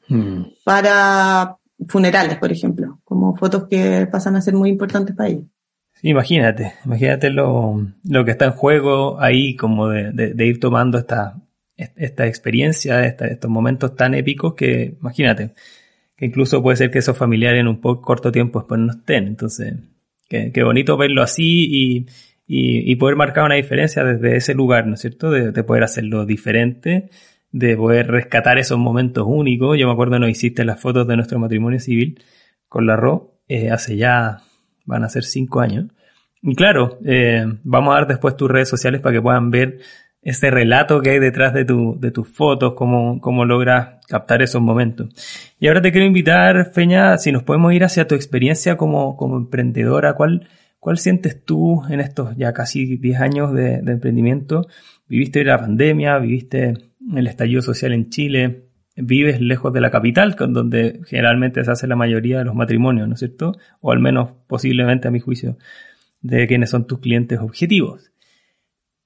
Hmm. 0.08 0.44
Para 0.64 1.58
funerales, 1.88 2.38
por 2.38 2.52
ejemplo, 2.52 3.00
como 3.04 3.36
fotos 3.38 3.66
que 3.68 4.08
pasan 4.12 4.36
a 4.36 4.42
ser 4.42 4.54
muy 4.54 4.70
importantes 4.70 5.16
para 5.16 5.30
ellos. 5.30 5.46
Imagínate, 6.08 6.74
imagínate 6.86 7.32
lo, 7.32 7.84
lo 8.04 8.26
que 8.26 8.30
está 8.30 8.46
en 8.46 8.52
juego 8.52 9.20
ahí, 9.20 9.56
como 9.56 9.90
de, 9.90 10.12
de, 10.12 10.46
ir 10.46 10.60
tomando 10.60 11.00
esta, 11.00 11.42
esta 11.76 12.28
experiencia, 12.28 13.04
estos 13.08 13.50
momentos 13.50 13.96
tan 13.96 14.14
épicos 14.14 14.54
que, 14.54 14.98
imagínate, 15.02 15.56
que 16.16 16.28
incluso 16.28 16.62
puede 16.62 16.78
ser 16.78 16.92
que 16.92 17.00
esos 17.00 17.18
familiares 17.18 17.60
en 17.62 17.68
un 17.68 17.82
poco 17.82 18.04
corto 18.04 18.32
tiempo 18.32 18.60
después 18.60 18.80
no 18.82 18.92
estén. 18.92 19.26
Entonces, 19.26 19.78
qué, 20.30 20.52
bonito 20.64 20.96
verlo 20.96 21.24
así 21.24 22.06
y, 22.46 22.92
y, 22.92 22.96
poder 22.98 23.16
marcar 23.16 23.44
una 23.46 23.56
diferencia 23.56 24.04
desde 24.04 24.36
ese 24.36 24.54
lugar, 24.54 24.86
¿no 24.86 24.94
es 24.94 25.02
cierto? 25.02 25.32
De, 25.32 25.52
de, 25.52 25.64
poder 25.64 25.82
hacerlo 25.82 26.28
diferente, 26.28 27.10
de 27.52 27.76
poder 27.76 28.12
rescatar 28.12 28.60
esos 28.60 28.78
momentos 28.78 29.26
únicos. 29.28 29.76
Yo 29.80 29.88
me 29.88 29.94
acuerdo, 29.94 30.20
nos 30.20 30.30
hiciste 30.30 30.66
las 30.66 30.80
fotos 30.80 31.08
de 31.08 31.16
nuestro 31.16 31.40
matrimonio 31.40 31.80
civil 31.80 32.24
con 32.70 32.86
la 32.86 32.96
RO 32.96 33.40
eh, 33.48 33.72
hace 33.72 33.98
ya, 33.98 34.44
van 34.86 35.04
a 35.04 35.10
ser 35.10 35.24
cinco 35.24 35.62
años. 35.62 35.95
Claro, 36.54 37.00
eh, 37.06 37.44
vamos 37.64 37.94
a 37.94 38.00
dar 38.00 38.08
después 38.08 38.38
tus 38.38 38.52
redes 38.52 38.70
sociales 38.70 39.02
para 39.02 39.16
que 39.16 39.22
puedan 39.22 39.50
ver 39.50 39.80
ese 40.22 40.50
relato 40.52 41.02
que 41.02 41.12
hay 41.12 41.20
detrás 41.20 41.54
de, 41.54 41.66
tu, 41.66 42.00
de 42.00 42.12
tus 42.12 42.28
fotos, 42.28 42.74
cómo, 42.74 43.20
cómo 43.22 43.46
logras 43.46 44.06
captar 44.08 44.42
esos 44.42 44.62
momentos. 44.62 45.10
Y 45.60 45.68
ahora 45.68 45.82
te 45.82 45.92
quiero 45.92 46.06
invitar, 46.06 46.72
Feña, 46.74 47.18
si 47.18 47.32
nos 47.32 47.44
podemos 47.44 47.74
ir 47.74 47.84
hacia 47.84 48.08
tu 48.08 48.16
experiencia 48.16 48.76
como, 48.76 49.18
como 49.18 49.38
emprendedora, 49.38 50.14
¿cuál, 50.14 50.48
¿cuál 50.80 50.98
sientes 50.98 51.44
tú 51.44 51.84
en 51.90 52.00
estos 52.00 52.36
ya 52.38 52.54
casi 52.54 52.98
10 52.98 53.22
años 53.22 53.54
de, 53.54 53.82
de 53.82 53.92
emprendimiento? 53.92 54.68
Viviste 55.08 55.44
la 55.44 55.60
pandemia, 55.60 56.18
viviste 56.18 56.74
el 57.16 57.28
estallido 57.28 57.62
social 57.62 57.94
en 57.94 58.10
Chile, 58.10 58.66
vives 58.96 59.42
lejos 59.42 59.74
de 59.74 59.82
la 59.82 59.92
capital, 59.92 60.36
con 60.36 60.54
donde 60.54 61.02
generalmente 61.06 61.64
se 61.64 61.72
hace 61.72 61.88
la 61.88 61.96
mayoría 61.96 62.40
de 62.40 62.46
los 62.46 62.56
matrimonios, 62.56 63.08
¿no 63.08 63.14
es 63.14 63.20
cierto? 63.20 63.58
O 63.82 63.92
al 63.92 64.00
menos 64.00 64.32
posiblemente 64.48 65.08
a 65.08 65.12
mi 65.12 65.20
juicio, 65.20 65.58
de 66.26 66.48
quienes 66.48 66.72
son 66.72 66.88
tus 66.88 67.00
clientes 67.00 67.40
objetivos. 67.40 68.12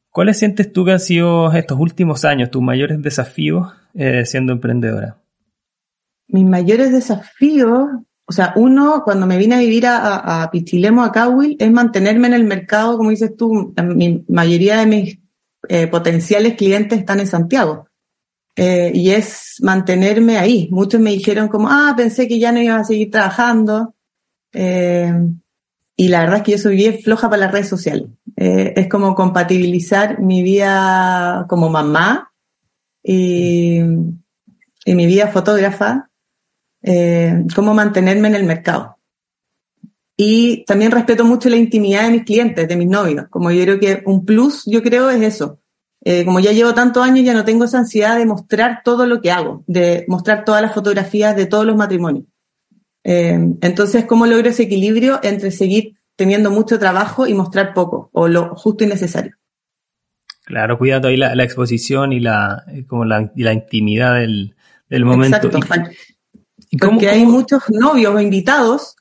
¿Cuáles 0.10 0.38
sientes 0.38 0.72
tú 0.72 0.86
que 0.86 0.94
han 0.94 1.00
sido 1.00 1.52
estos 1.52 1.78
últimos 1.78 2.26
años 2.26 2.50
tus 2.50 2.62
mayores 2.62 3.02
desafíos 3.02 3.68
eh, 3.94 4.26
siendo 4.26 4.54
emprendedora? 4.54 5.18
Mis 6.28 6.46
mayores 6.46 6.92
desafíos, 6.92 7.90
o 8.26 8.32
sea, 8.32 8.54
uno, 8.56 9.02
cuando 9.04 9.26
me 9.26 9.38
vine 9.38 9.56
a 9.56 9.60
vivir 9.60 9.86
a, 9.86 10.44
a 10.44 10.52
Pichilemo, 10.52 11.04
a 11.04 11.12
Cahuil, 11.12 11.58
es 11.60 11.72
mantenerme 11.72 12.28
en 12.28 12.34
el 12.34 12.44
mercado, 12.46 12.98
como 12.98 13.10
dices 13.10 13.36
tú, 13.36 13.74
la 13.76 13.84
mayoría 14.28 14.78
de 14.78 14.86
mis 14.86 15.20
eh, 15.68 15.88
potenciales 15.88 16.56
clientes 16.56 17.00
están 17.00 17.20
en 17.20 17.28
Santiago. 17.28 17.88
Eh, 18.56 18.92
y 18.94 19.12
es 19.12 19.58
mantenerme 19.62 20.38
ahí. 20.38 20.70
Muchos 20.72 21.02
me 21.02 21.12
dijeron 21.12 21.50
como, 21.50 21.70
ah, 21.70 21.94
pensé 21.96 22.28
que 22.28 22.40
ya 22.40 22.52
no 22.52 22.62
iba 22.62 22.78
a 22.78 22.84
seguir 22.84 23.12
trabajando. 23.12 23.96
Y 26.00 26.08
la 26.08 26.22
verdad 26.22 26.38
es 26.38 26.44
que 26.44 26.52
yo 26.54 26.58
soy 26.58 26.78
bien 26.78 27.00
floja 27.00 27.30
para 27.30 27.42
las 27.42 27.52
redes 27.52 27.68
sociales. 27.68 28.08
Eh, 28.38 28.72
es 28.78 28.88
como 28.88 29.14
compatibilizar 29.14 30.22
mi 30.22 30.42
vida 30.42 31.46
como 31.50 31.68
mamá 31.68 32.32
y, 33.04 33.82
mi 34.86 35.06
vida 35.06 35.28
fotógrafa, 35.28 36.10
eh, 36.82 37.44
cómo 37.54 37.74
mantenerme 37.74 38.30
en 38.30 38.36
el 38.36 38.46
mercado. 38.46 38.96
Y 40.16 40.64
también 40.64 40.92
respeto 40.92 41.26
mucho 41.26 41.50
la 41.50 41.58
intimidad 41.58 42.04
de 42.04 42.12
mis 42.12 42.24
clientes, 42.24 42.66
de 42.66 42.78
mis 42.78 42.88
novios. 42.88 43.26
Como 43.30 43.52
yo 43.52 43.62
creo 43.64 43.80
que 43.82 44.02
un 44.06 44.26
plus, 44.26 44.64
yo 44.68 44.82
creo, 44.82 45.10
es 45.10 45.22
eso. 45.22 45.60
Eh, 46.06 46.24
como 46.24 46.40
ya 46.40 46.54
llevo 46.54 46.74
tantos 46.74 47.04
años, 47.04 47.26
ya 47.26 47.34
no 47.34 47.44
tengo 47.44 47.66
esa 47.66 47.80
ansiedad 47.80 48.18
de 48.18 48.26
mostrar 48.26 48.84
todo 48.86 49.06
lo 49.06 49.20
que 49.20 49.32
hago, 49.32 49.66
de 49.68 50.06
mostrar 50.08 50.46
todas 50.46 50.62
las 50.62 50.74
fotografías 50.74 51.36
de 51.36 51.46
todos 51.46 51.66
los 51.66 51.76
matrimonios. 51.76 52.24
Eh, 53.04 53.40
entonces, 53.62 54.06
¿cómo 54.06 54.26
logro 54.26 54.50
ese 54.50 54.64
equilibrio 54.64 55.20
entre 55.24 55.52
seguir 55.52 55.96
teniendo 56.16 56.52
mucho 56.52 56.78
trabajo 56.80 57.28
y 57.28 57.34
mostrar 57.34 57.74
poco 57.74 58.10
o 58.14 58.28
lo 58.28 58.56
justo 58.56 58.84
y 58.84 58.88
necesario? 58.88 59.36
Claro, 60.44 60.78
cuidando 60.78 61.08
ahí 61.08 61.18
la, 61.18 61.44
exposición 61.44 62.12
y 62.12 62.20
la, 62.20 62.64
como 62.88 63.06
la, 63.06 63.32
y 63.36 63.44
la 63.44 63.54
intimidad 63.54 64.16
del, 64.16 64.56
del 64.90 65.06
momento. 65.06 65.48
Exacto. 65.48 65.92
¿Y, 66.72 66.78
Porque 66.78 67.10
hay 67.10 67.26
muchos 67.26 67.64
novios 67.70 68.16
o 68.16 68.20
invitados 68.20 68.96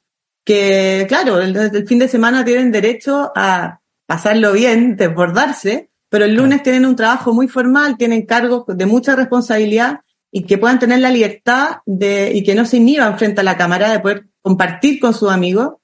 que, 0.45 1.07
claro, 1.09 1.41
el, 1.41 1.57
el, 1.57 1.87
fin 1.87 1.99
de 1.99 2.09
semana 2.09 2.45
tienen 2.45 2.71
derecho 2.71 3.33
a 3.35 3.81
pasarlo 4.07 4.53
bien, 4.53 4.97
desbordarse, 4.97 5.91
pero 6.09 6.25
el 6.25 6.35
lunes 6.35 6.63
tienen 6.63 6.87
un 6.87 6.97
trabajo 6.97 7.35
muy 7.35 7.49
formal, 7.49 7.97
tienen 7.99 8.25
cargos 8.25 8.65
de 8.67 8.87
mucha 8.87 9.17
responsabilidad 9.17 10.01
y 10.31 10.43
que 10.43 10.59
puedan 10.59 10.79
tener 10.79 11.01
la 11.01 11.11
libertad 11.11 11.79
de, 11.87 12.33
y 12.35 12.43
que 12.43 12.55
no 12.55 12.65
se 12.65 12.79
inhiban 12.79 13.19
frente 13.19 13.41
a 13.41 13.45
la 13.45 13.57
cámara 13.57 13.91
de 13.91 14.01
poder 14.01 14.27
compartir 14.43 15.01
con 15.01 15.15
sus 15.15 15.31
amigos, 15.31 15.75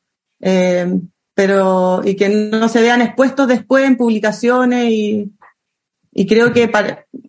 eh, 0.40 0.86
pero, 1.34 2.02
y 2.04 2.14
que 2.14 2.28
no 2.28 2.68
se 2.68 2.82
vean 2.82 3.02
expuestos 3.02 3.48
después 3.48 3.84
en 3.84 3.96
publicaciones 3.96 4.90
y, 4.90 5.32
y 6.12 6.26
creo 6.26 6.52
que 6.52 6.70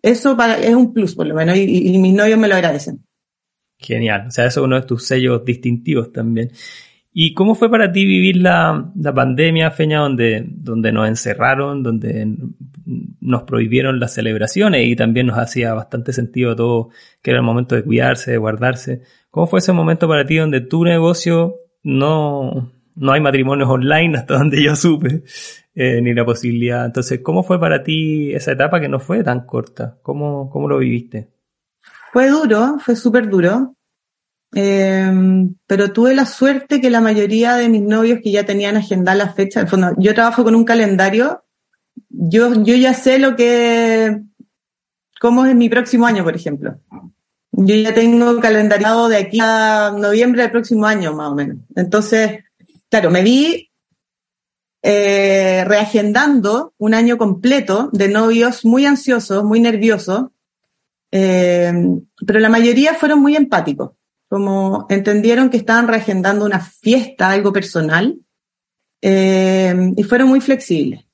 eso 0.02 0.38
para, 0.38 0.58
es 0.58 0.76
un 0.76 0.94
plus 0.94 1.16
por 1.16 1.26
lo 1.26 1.36
menos 1.36 1.58
y, 1.58 1.96
y 1.96 1.98
mis 1.98 2.14
novios 2.14 2.38
me 2.38 2.48
lo 2.48 2.56
agradecen. 2.56 3.06
Genial, 3.78 4.28
o 4.28 4.32
sea, 4.32 4.46
eso 4.46 4.62
es 4.62 4.66
uno 4.66 4.80
de 4.80 4.88
tus 4.88 5.06
sellos 5.06 5.44
distintivos 5.44 6.12
también. 6.12 6.52
¿Y 7.18 7.34
cómo 7.34 7.56
fue 7.56 7.72
para 7.72 7.92
ti 7.94 8.06
vivir 8.06 8.38
la, 8.38 8.92
la, 8.94 9.14
pandemia, 9.14 9.72
Feña, 9.72 10.00
donde, 10.00 10.44
donde 10.48 10.92
nos 10.92 11.08
encerraron, 11.08 11.82
donde 11.82 12.28
nos 13.26 13.44
prohibieron 13.44 14.00
las 14.00 14.14
celebraciones 14.14 14.86
y 14.88 14.96
también 14.96 15.28
nos 15.28 15.38
hacía 15.38 15.74
bastante 15.74 16.14
sentido 16.14 16.56
todo 16.56 16.90
que 17.22 17.32
era 17.32 17.40
el 17.40 17.46
momento 17.46 17.76
de 17.76 17.84
cuidarse, 17.84 18.32
de 18.32 18.38
guardarse? 18.38 19.02
¿Cómo 19.30 19.48
fue 19.48 19.60
ese 19.60 19.74
momento 19.74 20.08
para 20.08 20.26
ti 20.26 20.38
donde 20.38 20.62
tu 20.62 20.84
negocio 20.84 21.56
no, 21.84 22.72
no 22.96 23.12
hay 23.12 23.22
matrimonios 23.22 23.70
online 23.70 24.18
hasta 24.18 24.34
donde 24.38 24.64
yo 24.64 24.76
supe, 24.76 25.24
eh, 25.74 26.02
ni 26.02 26.14
la 26.14 26.24
posibilidad? 26.24 26.86
Entonces, 26.86 27.20
¿cómo 27.22 27.44
fue 27.44 27.60
para 27.60 27.84
ti 27.84 28.34
esa 28.34 28.54
etapa 28.54 28.80
que 28.80 28.90
no 28.90 29.00
fue 29.00 29.24
tan 29.24 29.46
corta? 29.46 29.98
¿Cómo, 30.02 30.50
cómo 30.50 30.68
lo 30.68 30.78
viviste? 30.78 31.30
Fue 32.14 32.30
duro, 32.30 32.78
fue 32.80 32.96
súper 32.96 33.30
duro. 33.30 33.76
Eh, 34.54 35.12
pero 35.68 35.92
tuve 35.92 36.16
la 36.16 36.26
suerte 36.26 36.80
que 36.80 36.90
la 36.90 37.02
mayoría 37.02 37.56
de 37.56 37.68
mis 37.68 37.82
novios 37.82 38.20
que 38.24 38.32
ya 38.32 38.46
tenían 38.46 38.78
agendada 38.78 39.18
la 39.18 39.34
fecha, 39.34 39.60
en 39.60 39.68
fondo, 39.68 39.88
yo 39.98 40.14
trabajo 40.14 40.46
con 40.46 40.56
un 40.56 40.64
calendario, 40.64 41.44
yo, 42.18 42.64
yo 42.64 42.76
ya 42.76 42.94
sé 42.94 43.20
lo 43.20 43.36
que, 43.36 44.22
cómo 45.20 45.46
es 45.46 45.56
mi 45.56 45.70
próximo 45.70 46.06
año, 46.06 46.24
por 46.24 46.36
ejemplo. 46.36 46.80
Yo 47.52 47.76
ya 47.76 47.94
tengo 47.94 48.40
calendariado 48.40 49.08
de 49.08 49.18
aquí 49.18 49.40
a 49.42 49.94
noviembre 49.98 50.42
del 50.42 50.52
próximo 50.52 50.86
año, 50.86 51.14
más 51.14 51.32
o 51.32 51.36
menos. 51.36 51.58
Entonces, 51.76 52.44
claro, 52.90 53.10
me 53.12 53.24
vi 53.24 53.72
eh, 54.82 55.64
reagendando 55.66 56.74
un 56.78 56.94
año 56.94 57.18
completo 57.18 57.90
de 57.94 58.10
novios 58.10 58.66
muy 58.66 58.86
ansiosos, 58.86 59.44
muy 59.44 59.60
nerviosos, 59.60 60.26
eh, 61.12 61.74
pero 62.26 62.40
la 62.40 62.50
mayoría 62.50 62.94
fueron 62.94 63.22
muy 63.22 63.36
empáticos 63.36 63.92
como 64.28 64.86
entendieron 64.90 65.50
que 65.50 65.56
estaban 65.56 65.88
reagendando 65.88 66.46
una 66.46 66.60
fiesta, 66.60 67.30
algo 67.30 67.54
personal, 67.54 68.20
eh, 69.02 69.94
y 69.96 70.04
fueron 70.04 70.28
muy 70.28 70.42
flexibles. 70.42 71.05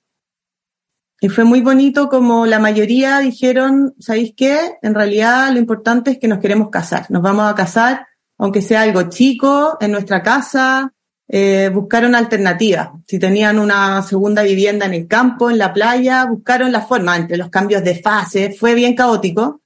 Y 1.23 1.29
fue 1.29 1.43
muy 1.43 1.61
bonito 1.61 2.09
como 2.09 2.47
la 2.47 2.57
mayoría 2.57 3.19
dijeron, 3.19 3.93
¿sabéis 3.99 4.33
qué? 4.35 4.79
En 4.81 4.95
realidad 4.95 5.51
lo 5.53 5.59
importante 5.59 6.11
es 6.11 6.17
que 6.17 6.27
nos 6.27 6.39
queremos 6.39 6.71
casar. 6.71 7.05
Nos 7.09 7.21
vamos 7.21 7.47
a 7.47 7.53
casar, 7.53 8.07
aunque 8.39 8.63
sea 8.63 8.81
algo 8.81 9.03
chico, 9.03 9.77
en 9.79 9.91
nuestra 9.91 10.23
casa. 10.23 10.91
Eh, 11.27 11.69
buscaron 11.71 12.15
alternativas. 12.15 12.89
Si 13.05 13.19
tenían 13.19 13.59
una 13.59 14.01
segunda 14.01 14.41
vivienda 14.41 14.87
en 14.87 14.95
el 14.95 15.07
campo, 15.07 15.51
en 15.51 15.59
la 15.59 15.71
playa, 15.71 16.25
buscaron 16.25 16.71
la 16.71 16.81
forma 16.81 17.15
entre 17.15 17.37
los 17.37 17.49
cambios 17.49 17.83
de 17.83 18.01
fase. 18.01 18.55
Fue 18.59 18.73
bien 18.73 18.95
caótico. 18.95 19.61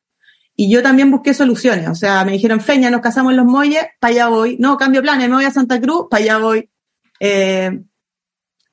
Y 0.57 0.69
yo 0.69 0.83
también 0.83 1.09
busqué 1.09 1.33
soluciones, 1.33 1.87
o 1.89 1.95
sea, 1.95 2.23
me 2.23 2.31
dijeron, 2.31 2.61
Feña, 2.61 2.89
nos 2.89 3.01
casamos 3.01 3.31
en 3.31 3.37
Los 3.37 3.45
Molles, 3.45 3.85
para 3.99 4.13
allá 4.13 4.27
voy. 4.27 4.55
No, 4.57 4.77
cambio 4.77 5.01
planes, 5.01 5.27
me 5.27 5.35
voy 5.35 5.43
a 5.43 5.51
Santa 5.51 5.81
Cruz, 5.81 6.07
para 6.09 6.23
allá 6.23 6.37
voy. 6.37 6.69
Eh, 7.19 7.81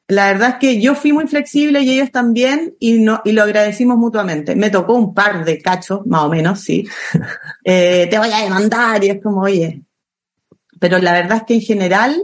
la 0.09 0.33
verdad 0.33 0.49
es 0.51 0.55
que 0.57 0.81
yo 0.81 0.95
fui 0.95 1.13
muy 1.13 1.27
flexible 1.27 1.81
y 1.81 1.91
ellos 1.91 2.11
también 2.11 2.75
y, 2.79 2.99
no, 2.99 3.23
y 3.25 3.33
lo 3.33 3.43
agradecimos 3.43 3.97
mutuamente. 3.97 4.57
Me 4.57 4.71
tocó 4.71 4.95
un 4.95 5.15
par 5.15 5.45
de 5.45 5.61
cachos, 5.61 6.07
más 6.07 6.25
o 6.25 6.29
menos, 6.29 6.61
sí. 6.61 6.87
Eh, 7.65 8.09
te 8.11 8.19
voy 8.19 8.29
a 8.33 8.43
demandar 8.43 9.05
y 9.05 9.11
es 9.11 9.23
como, 9.23 9.43
oye. 9.43 9.83
Pero 10.81 10.99
la 10.99 11.13
verdad 11.13 11.39
es 11.39 11.43
que 11.45 11.55
en 11.55 11.61
general 11.61 12.23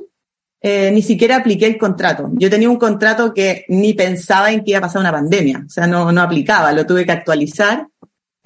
eh, 0.61 0.91
ni 0.91 1.01
siquiera 1.01 1.37
apliqué 1.37 1.67
el 1.67 1.79
contrato. 1.79 2.31
Yo 2.35 2.51
tenía 2.51 2.69
un 2.69 2.79
contrato 2.79 3.33
que 3.33 3.65
ni 3.69 3.95
pensaba 3.95 4.51
en 4.51 4.65
que 4.65 4.73
iba 4.73 4.79
a 4.79 4.83
pasar 4.83 5.01
una 5.01 5.13
pandemia, 5.13 5.63
o 5.65 5.71
sea, 5.71 5.87
no, 5.87 6.11
no 6.11 6.21
aplicaba, 6.21 6.73
lo 6.73 6.85
tuve 6.85 7.07
que 7.07 7.13
actualizar 7.13 7.87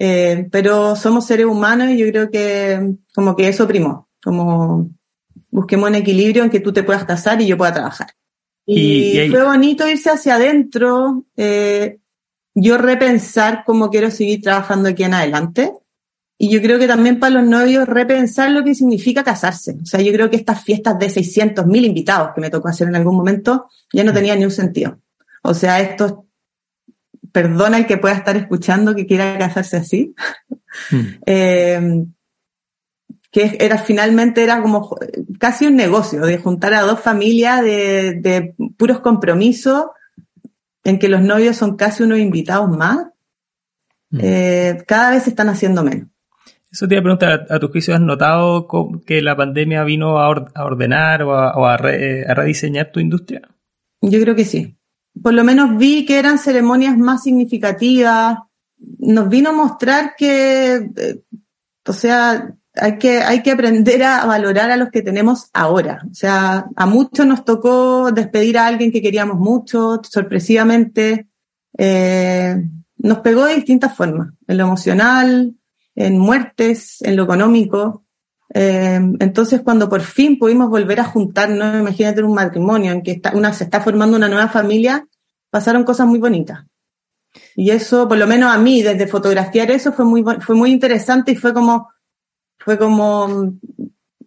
eh, 0.05 0.49
pero 0.51 0.97
somos 0.97 1.25
seres 1.25 1.45
humanos 1.45 1.89
y 1.89 1.97
yo 1.97 2.07
creo 2.07 2.29
que 2.29 2.95
como 3.13 3.37
que 3.37 3.47
eso 3.47 3.65
primó, 3.65 4.09
como 4.21 4.89
busquemos 5.49 5.89
un 5.89 5.95
equilibrio 5.95 6.43
en 6.43 6.49
que 6.49 6.59
tú 6.59 6.73
te 6.73 6.83
puedas 6.83 7.05
casar 7.05 7.41
y 7.41 7.47
yo 7.47 7.57
pueda 7.57 7.73
trabajar. 7.73 8.07
Y, 8.65 9.29
fue 9.29 9.43
bonito 9.43 9.87
irse 9.87 10.09
hacia 10.09 10.35
adentro, 10.35 11.25
eh, 11.35 11.99
yo 12.55 12.77
repensar 12.77 13.63
cómo 13.65 13.89
quiero 13.89 14.09
seguir 14.11 14.41
trabajando 14.41 14.89
aquí 14.89 15.03
en 15.03 15.13
adelante. 15.13 15.73
y 16.37 16.49
yo 16.49 16.61
creo 16.61 16.77
que 16.77 16.87
también 16.87 17.19
para 17.19 17.35
los 17.35 17.47
novios 17.47 17.87
repensar 17.87 18.51
lo 18.51 18.63
que 18.63 18.75
significa 18.75 19.23
casarse. 19.23 19.77
O 19.81 19.85
sea, 19.85 20.01
yo 20.01 20.11
creo 20.11 20.29
que 20.29 20.35
estas 20.35 20.61
fiestas 20.63 20.99
de 20.99 21.09
600 21.09 21.65
mil 21.67 21.85
invitados 21.85 22.31
que 22.35 22.41
me 22.41 22.49
tocó 22.49 22.67
hacer 22.67 22.87
en 22.87 22.95
algún 22.95 23.15
momento 23.15 23.69
ya 23.93 24.03
no 24.03 24.11
mm. 24.11 24.15
tenían 24.15 24.39
ni 24.39 24.45
un 24.45 24.51
sentido. 24.51 24.99
O 25.41 25.53
sea, 25.53 25.79
esto, 25.79 26.25
perdona 27.31 27.77
el 27.77 27.87
que 27.87 27.97
pueda 27.97 28.15
estar 28.15 28.35
escuchando 28.35 28.95
que 28.95 29.05
quiera 29.05 29.37
casarse 29.37 29.77
así. 29.77 30.15
Mm. 30.91 30.97
eh, 31.25 32.05
que 33.33 33.57
era 33.59 33.79
finalmente 33.79 34.43
era 34.43 34.61
como 34.61 34.95
casi 35.39 35.65
un 35.65 35.75
negocio 35.75 36.21
de 36.21 36.37
juntar 36.37 36.75
a 36.75 36.83
dos 36.83 36.99
familias 36.99 37.63
de, 37.63 38.19
de 38.21 38.55
puros 38.77 38.99
compromisos 38.99 39.87
en 40.83 40.99
que 40.99 41.09
los 41.09 41.21
novios 41.21 41.57
son 41.57 41.75
casi 41.75 42.03
unos 42.03 42.19
invitados 42.19 42.69
más, 42.69 43.07
mm. 44.11 44.19
eh, 44.21 44.83
cada 44.87 45.11
vez 45.11 45.23
se 45.23 45.31
están 45.31 45.49
haciendo 45.49 45.83
menos. 45.83 46.09
Eso 46.71 46.87
te 46.87 46.93
iba 46.93 46.99
a 46.99 47.03
preguntar, 47.03 47.47
¿a, 47.49 47.59
tu 47.59 47.69
juicio 47.69 47.95
has 47.95 48.01
notado 48.01 48.67
que 49.05 49.21
la 49.21 49.35
pandemia 49.35 49.83
vino 49.83 50.19
a, 50.19 50.29
ordenar 50.29 51.23
o, 51.23 51.35
a, 51.35 51.77
rediseñar 51.77 52.91
tu 52.91 52.99
industria? 52.99 53.41
Yo 54.01 54.19
creo 54.21 54.35
que 54.35 54.45
sí. 54.45 54.75
Por 55.21 55.33
lo 55.33 55.43
menos 55.43 55.77
vi 55.77 56.05
que 56.05 56.19
eran 56.19 56.37
ceremonias 56.37 56.97
más 56.97 57.23
significativas. 57.23 58.39
Nos 58.99 59.29
vino 59.29 59.51
a 59.51 59.53
mostrar 59.53 60.15
que, 60.17 60.89
eh, 60.95 61.21
o 61.85 61.93
sea, 61.93 62.55
hay 62.75 62.97
que, 62.97 63.19
hay 63.19 63.43
que 63.43 63.51
aprender 63.51 64.03
a 64.03 64.25
valorar 64.25 64.71
a 64.71 64.77
los 64.77 64.89
que 64.89 65.01
tenemos 65.01 65.49
ahora. 65.53 66.01
O 66.09 66.13
sea, 66.13 66.65
a 66.75 66.85
muchos 66.85 67.25
nos 67.25 67.45
tocó 67.45 68.11
despedir 68.11 68.57
a 68.57 68.67
alguien 68.67 68.91
que 68.91 69.01
queríamos 69.01 69.37
mucho, 69.37 70.01
sorpresivamente. 70.03 71.27
Eh, 71.77 72.63
nos 72.97 73.19
pegó 73.19 73.45
de 73.45 73.55
distintas 73.55 73.95
formas, 73.95 74.33
en 74.47 74.57
lo 74.57 74.63
emocional, 74.63 75.55
en 75.95 76.17
muertes, 76.17 77.01
en 77.01 77.15
lo 77.15 77.23
económico. 77.23 78.05
Eh, 78.53 78.99
entonces, 79.19 79.61
cuando 79.61 79.87
por 79.87 80.01
fin 80.01 80.39
pudimos 80.39 80.69
volver 80.69 80.99
a 80.99 81.05
juntarnos, 81.05 81.79
imagínate 81.79 82.23
un 82.23 82.33
matrimonio 82.33 82.91
en 82.91 83.03
que 83.03 83.11
está, 83.11 83.33
una, 83.35 83.53
se 83.53 83.65
está 83.65 83.81
formando 83.81 84.17
una 84.17 84.29
nueva 84.29 84.47
familia, 84.47 85.07
pasaron 85.49 85.83
cosas 85.83 86.07
muy 86.07 86.19
bonitas. 86.19 86.65
Y 87.55 87.71
eso, 87.71 88.07
por 88.07 88.17
lo 88.17 88.27
menos 88.27 88.53
a 88.53 88.57
mí, 88.57 88.81
desde 88.81 89.07
fotografiar 89.07 89.69
eso, 89.71 89.91
fue 89.91 90.05
muy, 90.05 90.23
fue 90.41 90.55
muy 90.55 90.71
interesante 90.71 91.31
y 91.31 91.35
fue 91.35 91.53
como, 91.53 91.89
fue 92.63 92.77
como, 92.77 93.53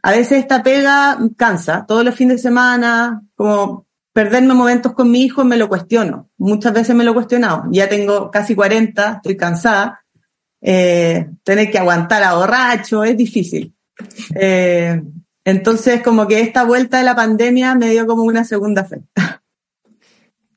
a 0.03 0.11
veces 0.11 0.38
esta 0.38 0.62
pega 0.62 1.18
cansa, 1.37 1.85
todos 1.87 2.05
los 2.05 2.14
fines 2.14 2.37
de 2.37 2.42
semana, 2.42 3.22
como 3.35 3.87
perderme 4.12 4.55
momentos 4.55 4.92
con 4.94 5.11
mi 5.11 5.22
hijo 5.22 5.44
me 5.44 5.59
lo 5.59 5.68
cuestiono. 5.68 6.31
Muchas 6.38 6.72
veces 6.72 6.96
me 6.96 7.05
lo 7.05 7.11
he 7.11 7.14
cuestionado. 7.14 7.64
Ya 7.70 7.87
tengo 7.88 8.31
casi 8.31 8.55
40, 8.55 9.16
estoy 9.16 9.37
cansada. 9.37 10.05
Eh, 10.62 11.29
tener 11.44 11.70
que 11.70 11.79
aguantar 11.79 12.22
a 12.22 12.35
borracho 12.35 13.05
es 13.05 13.16
difícil. 13.16 13.75
Eh, 14.35 15.03
entonces, 15.44 16.03
como 16.03 16.27
que 16.27 16.40
esta 16.40 16.64
vuelta 16.64 16.99
de 16.99 17.05
la 17.05 17.14
pandemia 17.14 17.75
me 17.75 17.90
dio 17.90 18.07
como 18.07 18.22
una 18.22 18.44
segunda 18.44 18.85
fe. 18.85 19.03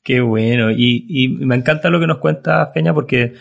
Qué 0.04 0.22
bueno. 0.22 0.72
Y, 0.72 1.06
y 1.10 1.28
me 1.28 1.56
encanta 1.56 1.90
lo 1.90 2.00
que 2.00 2.08
nos 2.08 2.20
cuenta 2.20 2.72
Peña 2.72 2.94
porque 2.94 3.36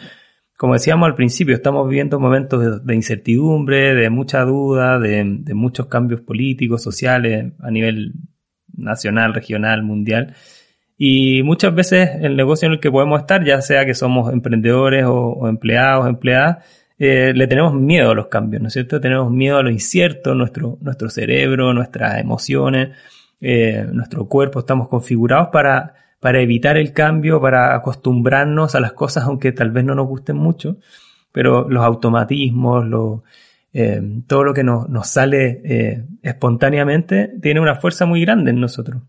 como 0.59 0.73
decíamos 0.73 1.07
al 1.07 1.15
principio, 1.15 1.55
estamos 1.55 1.89
viviendo 1.89 2.19
momentos 2.19 2.85
de, 2.85 2.95
incertidumbre, 2.97 3.95
de 3.95 4.11
mucha 4.11 4.41
duda, 4.43 4.99
de, 4.99 5.25
muchos 5.55 5.87
cambios 5.87 6.21
políticos, 6.21 6.83
sociales 6.83 7.53
a 7.61 7.71
nivel 7.71 8.15
nacional, 8.77 9.35
regional, 9.35 9.85
mundial. 9.85 10.35
Y 10.97 11.45
muchas 11.45 11.73
veces 11.77 12.11
el 12.23 12.35
negocio 12.37 12.67
en 12.67 12.73
el 12.73 12.81
que 12.81 12.91
podemos 12.91 13.21
estar, 13.21 13.45
ya 13.45 13.63
sea 13.63 13.87
que 13.87 13.95
somos 13.95 14.33
emprendedores 14.33 15.05
o, 15.07 15.47
empleados, 15.47 16.09
empleadas, 16.09 16.67
eh, 16.99 17.33
le 17.37 17.47
tenemos 17.47 17.73
miedo 17.73 18.11
a 18.11 18.15
los 18.17 18.27
cambios, 18.27 18.61
¿no 18.61 18.67
es 18.67 18.75
cierto? 18.75 19.01
Tenemos 19.01 19.31
miedo 19.31 19.59
a 19.59 19.63
lo 19.63 19.71
incierto, 19.71 20.35
nuestro, 20.35 20.77
nuestro 20.81 21.09
cerebro, 21.09 21.73
nuestras 21.73 22.19
emociones, 22.19 22.97
eh, 23.41 23.87
nuestro 23.93 24.27
cuerpo, 24.27 24.59
estamos 24.59 24.89
configurados 24.89 25.51
para 25.53 25.95
para 26.21 26.41
evitar 26.41 26.77
el 26.77 26.93
cambio, 26.93 27.41
para 27.41 27.75
acostumbrarnos 27.75 28.75
a 28.75 28.81
las 28.81 28.93
cosas, 28.93 29.25
aunque 29.25 29.53
tal 29.53 29.71
vez 29.71 29.85
no 29.85 29.95
nos 29.95 30.09
gusten 30.09 30.37
mucho, 30.37 30.79
pero 31.33 31.69
los 31.69 31.85
automatismos, 31.85 32.87
eh, 33.73 34.03
todo 34.27 34.45
lo 34.45 34.55
que 34.55 34.65
nos, 34.65 34.89
nos 34.89 35.09
sale 35.09 35.61
eh, 35.65 36.05
espontáneamente 36.23 37.31
tiene 37.41 37.61
una 37.61 37.77
fuerza 37.77 38.07
muy 38.07 38.23
grande 38.23 38.51
en 38.51 38.61
nosotros 38.61 39.03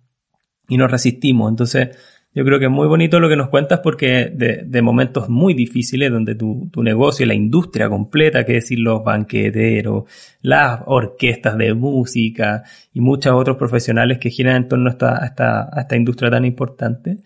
y 0.68 0.78
nos 0.78 0.92
resistimos. 0.92 1.50
Entonces, 1.50 1.98
yo 2.34 2.46
creo 2.46 2.60
que 2.60 2.66
es 2.66 2.72
muy 2.72 2.88
bonito 2.88 3.20
lo 3.20 3.28
que 3.28 3.36
nos 3.36 3.50
cuentas 3.50 3.80
porque 3.84 4.32
de, 4.34 4.64
de 4.66 4.82
momentos 4.82 5.30
muy 5.30 5.56
difíciles 5.56 6.12
donde 6.12 6.36
tu, 6.36 6.70
tu, 6.72 6.84
negocio 6.84 7.26
la 7.26 7.34
industria 7.34 7.90
completa, 7.90 8.46
que 8.46 8.54
decir 8.54 8.80
los 8.80 9.04
banqueteros, 9.04 10.04
las 10.42 10.82
orquestas 10.86 11.58
de 11.58 11.74
música 11.74 12.64
y 12.94 13.02
muchos 13.02 13.34
otros 13.34 13.58
profesionales 13.58 14.20
que 14.20 14.30
giran 14.30 14.58
en 14.58 14.68
torno 14.68 14.90
a 14.90 14.92
esta, 14.92 15.26
esta, 15.26 15.70
a 15.72 15.82
esta 15.82 15.96
industria 15.96 16.30
tan 16.30 16.46
importante, 16.46 17.18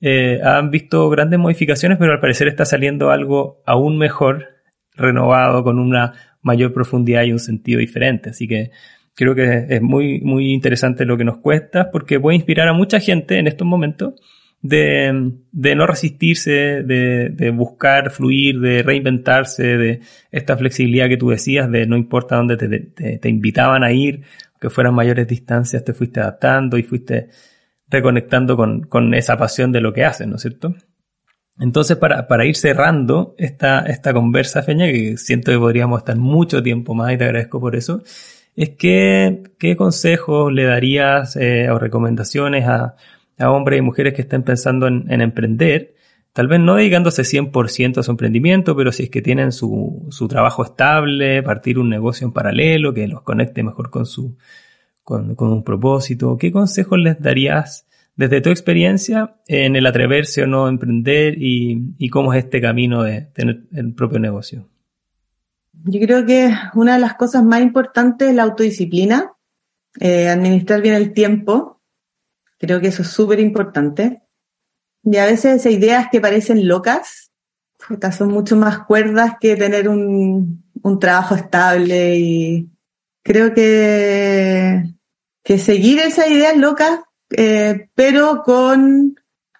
eh, 0.00 0.40
han 0.44 0.70
visto 0.70 1.08
grandes 1.08 1.38
modificaciones, 1.38 1.96
pero 1.98 2.12
al 2.12 2.20
parecer 2.20 2.48
está 2.48 2.64
saliendo 2.66 3.10
algo 3.10 3.62
aún 3.64 3.96
mejor, 3.96 4.48
renovado, 4.94 5.64
con 5.64 5.78
una 5.78 6.12
mayor 6.42 6.74
profundidad 6.74 7.22
y 7.22 7.32
un 7.32 7.38
sentido 7.38 7.80
diferente. 7.80 8.30
Así 8.30 8.46
que 8.46 8.70
creo 9.14 9.34
que 9.34 9.66
es 9.68 9.80
muy, 9.80 10.20
muy 10.20 10.52
interesante 10.52 11.06
lo 11.06 11.16
que 11.16 11.24
nos 11.24 11.38
cuesta 11.38 11.90
porque 11.90 12.20
puede 12.20 12.36
inspirar 12.36 12.68
a 12.68 12.74
mucha 12.74 13.00
gente 13.00 13.38
en 13.38 13.46
estos 13.46 13.66
momentos 13.66 14.14
de, 14.62 15.32
de 15.50 15.74
no 15.74 15.86
resistirse, 15.86 16.82
de, 16.84 17.30
de, 17.30 17.50
buscar 17.50 18.10
fluir, 18.10 18.60
de 18.60 18.84
reinventarse, 18.84 19.76
de 19.76 20.00
esta 20.30 20.56
flexibilidad 20.56 21.08
que 21.08 21.16
tú 21.16 21.30
decías, 21.30 21.70
de 21.70 21.84
no 21.86 21.96
importa 21.96 22.36
dónde 22.36 22.56
te, 22.56 23.18
te, 23.18 23.28
invitaban 23.28 23.82
a 23.82 23.92
ir, 23.92 24.22
que 24.60 24.70
fueran 24.70 24.94
mayores 24.94 25.26
distancias, 25.26 25.84
te 25.84 25.92
fuiste 25.92 26.20
adaptando 26.20 26.78
y 26.78 26.84
fuiste 26.84 27.28
reconectando 27.88 28.56
con, 28.56 28.82
con 28.84 29.12
esa 29.14 29.36
pasión 29.36 29.72
de 29.72 29.80
lo 29.80 29.92
que 29.92 30.04
haces, 30.04 30.28
¿no 30.28 30.36
es 30.36 30.42
cierto? 30.42 30.74
Entonces, 31.58 31.96
para, 31.96 32.28
para 32.28 32.46
ir 32.46 32.56
cerrando 32.56 33.34
esta, 33.38 33.80
esta 33.80 34.14
conversa, 34.14 34.62
Feña, 34.62 34.86
que 34.86 35.16
siento 35.18 35.50
que 35.50 35.58
podríamos 35.58 35.98
estar 35.98 36.16
mucho 36.16 36.62
tiempo 36.62 36.94
más 36.94 37.12
y 37.12 37.18
te 37.18 37.24
agradezco 37.24 37.60
por 37.60 37.74
eso, 37.74 38.02
es 38.54 38.70
que, 38.70 39.42
¿qué 39.58 39.76
consejos 39.76 40.52
le 40.52 40.64
darías 40.64 41.36
eh, 41.36 41.68
o 41.68 41.78
recomendaciones 41.78 42.66
a, 42.68 42.94
a 43.42 43.50
hombres 43.50 43.78
y 43.78 43.82
mujeres 43.82 44.14
que 44.14 44.22
estén 44.22 44.42
pensando 44.42 44.86
en, 44.86 45.20
emprender, 45.20 45.94
tal 46.32 46.48
vez 46.48 46.60
no 46.60 46.76
dedicándose 46.76 47.22
100% 47.22 47.98
a 47.98 48.02
su 48.02 48.10
emprendimiento, 48.10 48.76
pero 48.76 48.92
si 48.92 49.04
es 49.04 49.10
que 49.10 49.22
tienen 49.22 49.52
su, 49.52 50.06
su, 50.10 50.28
trabajo 50.28 50.64
estable, 50.64 51.42
partir 51.42 51.78
un 51.78 51.90
negocio 51.90 52.26
en 52.26 52.32
paralelo 52.32 52.94
que 52.94 53.08
los 53.08 53.22
conecte 53.22 53.62
mejor 53.62 53.90
con 53.90 54.06
su 54.06 54.36
con, 55.04 55.36
un 55.38 55.64
propósito, 55.64 56.36
¿qué 56.38 56.52
consejos 56.52 56.98
les 56.98 57.20
darías 57.20 57.86
desde 58.16 58.40
tu 58.40 58.50
experiencia 58.50 59.36
en 59.46 59.76
el 59.76 59.86
atreverse 59.86 60.42
o 60.42 60.46
no 60.46 60.66
a 60.66 60.68
emprender 60.68 61.34
y, 61.38 62.08
cómo 62.10 62.32
es 62.32 62.44
este 62.44 62.60
camino 62.60 63.02
de 63.02 63.22
tener 63.22 63.64
el 63.72 63.94
propio 63.94 64.18
negocio? 64.18 64.68
Yo 65.84 66.00
creo 66.00 66.24
que 66.24 66.52
una 66.74 66.94
de 66.94 67.00
las 67.00 67.14
cosas 67.14 67.42
más 67.42 67.62
importantes 67.62 68.28
es 68.28 68.34
la 68.34 68.44
autodisciplina, 68.44 69.32
eh, 69.98 70.28
administrar 70.28 70.80
bien 70.80 70.94
el 70.94 71.12
tiempo, 71.12 71.81
Creo 72.62 72.80
que 72.80 72.86
eso 72.86 73.02
es 73.02 73.08
súper 73.08 73.40
importante. 73.40 74.22
Y 75.02 75.16
a 75.16 75.26
veces 75.26 75.56
esas 75.56 75.72
ideas 75.72 76.06
que 76.12 76.20
parecen 76.20 76.68
locas, 76.68 77.32
son 78.16 78.28
mucho 78.28 78.54
más 78.54 78.84
cuerdas 78.84 79.32
que 79.40 79.56
tener 79.56 79.88
un, 79.88 80.62
un 80.80 80.98
trabajo 81.00 81.34
estable 81.34 82.16
y 82.16 82.70
creo 83.24 83.52
que, 83.52 84.94
que 85.42 85.58
seguir 85.58 85.98
esas 85.98 86.30
ideas 86.30 86.56
locas, 86.56 87.00
eh, 87.30 87.88
pero 87.96 88.44
con 88.44 89.16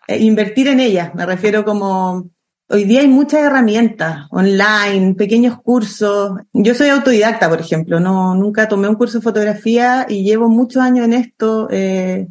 eh, 0.06 0.18
invertir 0.18 0.68
en 0.68 0.78
ellas. 0.78 1.12
Me 1.16 1.26
refiero 1.26 1.64
como 1.64 2.30
hoy 2.68 2.84
día 2.84 3.00
hay 3.00 3.08
muchas 3.08 3.40
herramientas 3.40 4.28
online, 4.30 5.16
pequeños 5.16 5.60
cursos. 5.60 6.38
Yo 6.52 6.72
soy 6.76 6.90
autodidacta, 6.90 7.48
por 7.48 7.58
ejemplo, 7.58 7.98
no 7.98 8.36
nunca 8.36 8.68
tomé 8.68 8.88
un 8.88 8.94
curso 8.94 9.18
de 9.18 9.24
fotografía 9.24 10.06
y 10.08 10.22
llevo 10.22 10.48
muchos 10.48 10.80
años 10.80 11.04
en 11.06 11.14
esto. 11.14 11.66
Eh, 11.68 12.28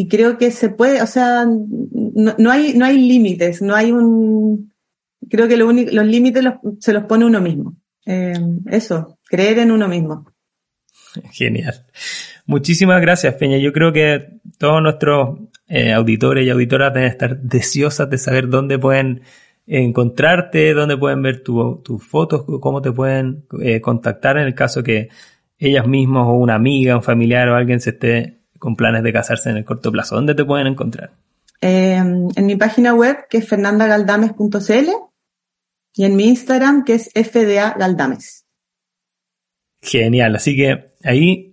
y 0.00 0.06
creo 0.06 0.38
que 0.38 0.52
se 0.52 0.68
puede, 0.70 1.02
o 1.02 1.06
sea, 1.08 1.44
no, 1.44 2.50
hay, 2.52 2.74
no 2.74 2.84
hay 2.84 2.98
límites, 2.98 3.60
no 3.60 3.74
hay 3.74 3.90
un, 3.90 4.72
creo 5.28 5.48
que 5.48 5.56
lo 5.56 5.66
único, 5.66 5.90
los 5.92 6.06
límites 6.06 6.44
se 6.78 6.92
los 6.92 7.04
pone 7.04 7.24
uno 7.24 7.40
mismo. 7.40 7.76
Eh, 8.06 8.32
eso, 8.66 9.18
creer 9.28 9.58
en 9.58 9.72
uno 9.72 9.88
mismo. 9.88 10.24
Genial. 11.32 11.84
Muchísimas 12.46 13.00
gracias, 13.00 13.34
Peña. 13.34 13.58
Yo 13.58 13.72
creo 13.72 13.92
que 13.92 14.38
todos 14.56 14.80
nuestros 14.80 15.40
eh, 15.66 15.92
auditores 15.92 16.46
y 16.46 16.50
auditoras 16.50 16.94
deben 16.94 17.10
estar 17.10 17.40
deseosas 17.40 18.08
de 18.08 18.18
saber 18.18 18.48
dónde 18.48 18.78
pueden 18.78 19.22
encontrarte, 19.66 20.74
dónde 20.74 20.96
pueden 20.96 21.22
ver 21.22 21.42
tus 21.42 21.82
fotos, 22.08 22.44
cómo 22.60 22.80
te 22.80 22.92
pueden 22.92 23.46
eh, 23.60 23.80
contactar 23.80 24.38
en 24.38 24.44
el 24.44 24.54
caso 24.54 24.84
que 24.84 25.08
ellas 25.58 25.88
mismas 25.88 26.28
o 26.28 26.34
una 26.34 26.54
amiga, 26.54 26.96
un 26.96 27.02
familiar 27.02 27.48
o 27.48 27.56
alguien 27.56 27.80
se 27.80 27.90
esté 27.90 28.37
con 28.58 28.76
planes 28.76 29.02
de 29.02 29.12
casarse 29.12 29.50
en 29.50 29.56
el 29.56 29.64
corto 29.64 29.92
plazo? 29.92 30.16
¿Dónde 30.16 30.34
te 30.34 30.44
pueden 30.44 30.66
encontrar? 30.66 31.10
Eh, 31.60 31.96
en 31.96 32.46
mi 32.46 32.56
página 32.56 32.94
web, 32.94 33.16
que 33.28 33.38
es 33.38 33.48
fernandagaldames.cl, 33.48 34.90
y 35.94 36.04
en 36.04 36.16
mi 36.16 36.28
Instagram, 36.28 36.84
que 36.84 36.94
es 36.94 37.10
fdagaldames. 37.12 38.46
Genial, 39.82 40.36
así 40.36 40.56
que 40.56 40.92
ahí 41.02 41.48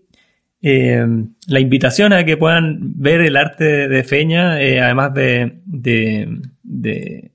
eh, 0.61 1.05
la 1.47 1.59
invitación 1.59 2.11
a 2.13 2.25
que 2.25 2.37
puedan 2.37 2.99
ver 2.99 3.21
el 3.21 3.37
arte 3.37 3.87
de 3.87 4.03
Feña, 4.03 4.59
eh, 4.61 4.81
además 4.81 5.13
de, 5.13 5.61
de, 5.65 6.39
de, 6.63 7.31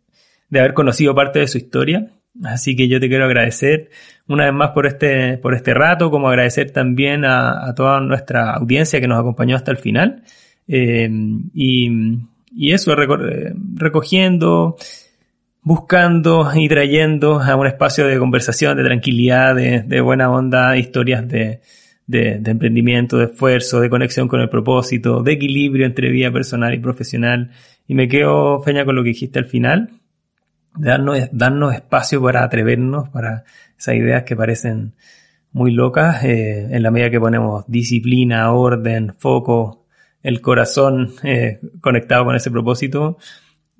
haber 0.59 0.75
conocido 0.75 1.15
parte 1.15 1.39
de 1.39 1.47
su 1.47 1.59
historia. 1.59 2.11
Así 2.45 2.75
que 2.75 2.89
yo 2.89 2.99
te 2.99 3.09
quiero 3.09 3.27
agradecer 3.27 3.91
una 4.31 4.45
vez 4.45 4.55
más 4.55 4.71
por 4.71 4.87
este, 4.87 5.39
por 5.39 5.55
este 5.55 5.75
rato, 5.75 6.11
como 6.11 6.29
agradecer 6.29 6.71
también 6.71 7.25
a, 7.25 7.75
toda 7.75 8.01
nuestra 8.01 8.53
audiencia 8.53 9.01
que 9.01 9.09
nos 9.09 9.19
acompañó 9.19 9.57
hasta 9.57 9.73
el 9.73 9.77
final. 9.77 10.23
Eh, 10.69 11.11
y, 11.53 11.91
y, 12.55 12.73
eso, 12.73 12.95
recogiendo, 13.75 14.77
buscando 15.63 16.49
y 16.55 16.69
trayendo 16.69 17.41
a 17.41 17.57
un 17.57 17.67
espacio 17.67 18.07
de 18.07 18.19
conversación, 18.19 18.77
de 18.77 18.85
tranquilidad, 18.85 19.57
de, 19.57 19.83
de 19.83 20.01
buena 20.01 20.31
onda, 20.31 20.77
historias 20.77 21.27
de, 21.27 21.61
de, 22.11 22.41
emprendimiento, 22.45 23.19
de 23.19 23.27
esfuerzo, 23.27 23.81
de 23.81 23.91
conexión 23.91 24.27
con 24.27 24.41
el 24.41 24.49
propósito, 24.49 25.23
de 25.23 25.33
equilibrio 25.33 25.87
entre 25.87 26.11
vida 26.11 26.33
personal 26.33 26.75
y 26.75 26.79
profesional. 26.79 27.51
Y 27.87 27.95
me 27.95 28.09
quedo, 28.09 28.61
Feña, 28.63 28.85
con 28.85 28.97
lo 28.97 29.03
que 29.03 29.11
dijiste 29.11 29.39
al 29.39 29.47
final, 29.47 29.91
de 29.91 30.00
darnos, 30.77 31.19
darnos 31.33 31.75
espacio 31.75 32.23
para 32.23 32.45
atrevernos, 32.45 33.09
para 33.09 33.45
esas 33.79 33.95
ideas 33.95 34.25
que 34.25 34.37
parecen 34.37 34.95
muy 35.53 35.73
locas, 35.73 36.23
eh, 36.25 36.69
en 36.71 36.83
la 36.83 36.91
medida 36.91 37.11
que 37.11 37.21
ponemos 37.21 37.65
disciplina, 37.67 38.53
orden, 38.53 39.15
foco, 39.19 39.85
el 40.23 40.41
corazón 40.41 41.13
eh, 41.23 41.61
conectado 41.81 42.25
con 42.25 42.37
ese 42.37 42.51
propósito, 42.51 43.17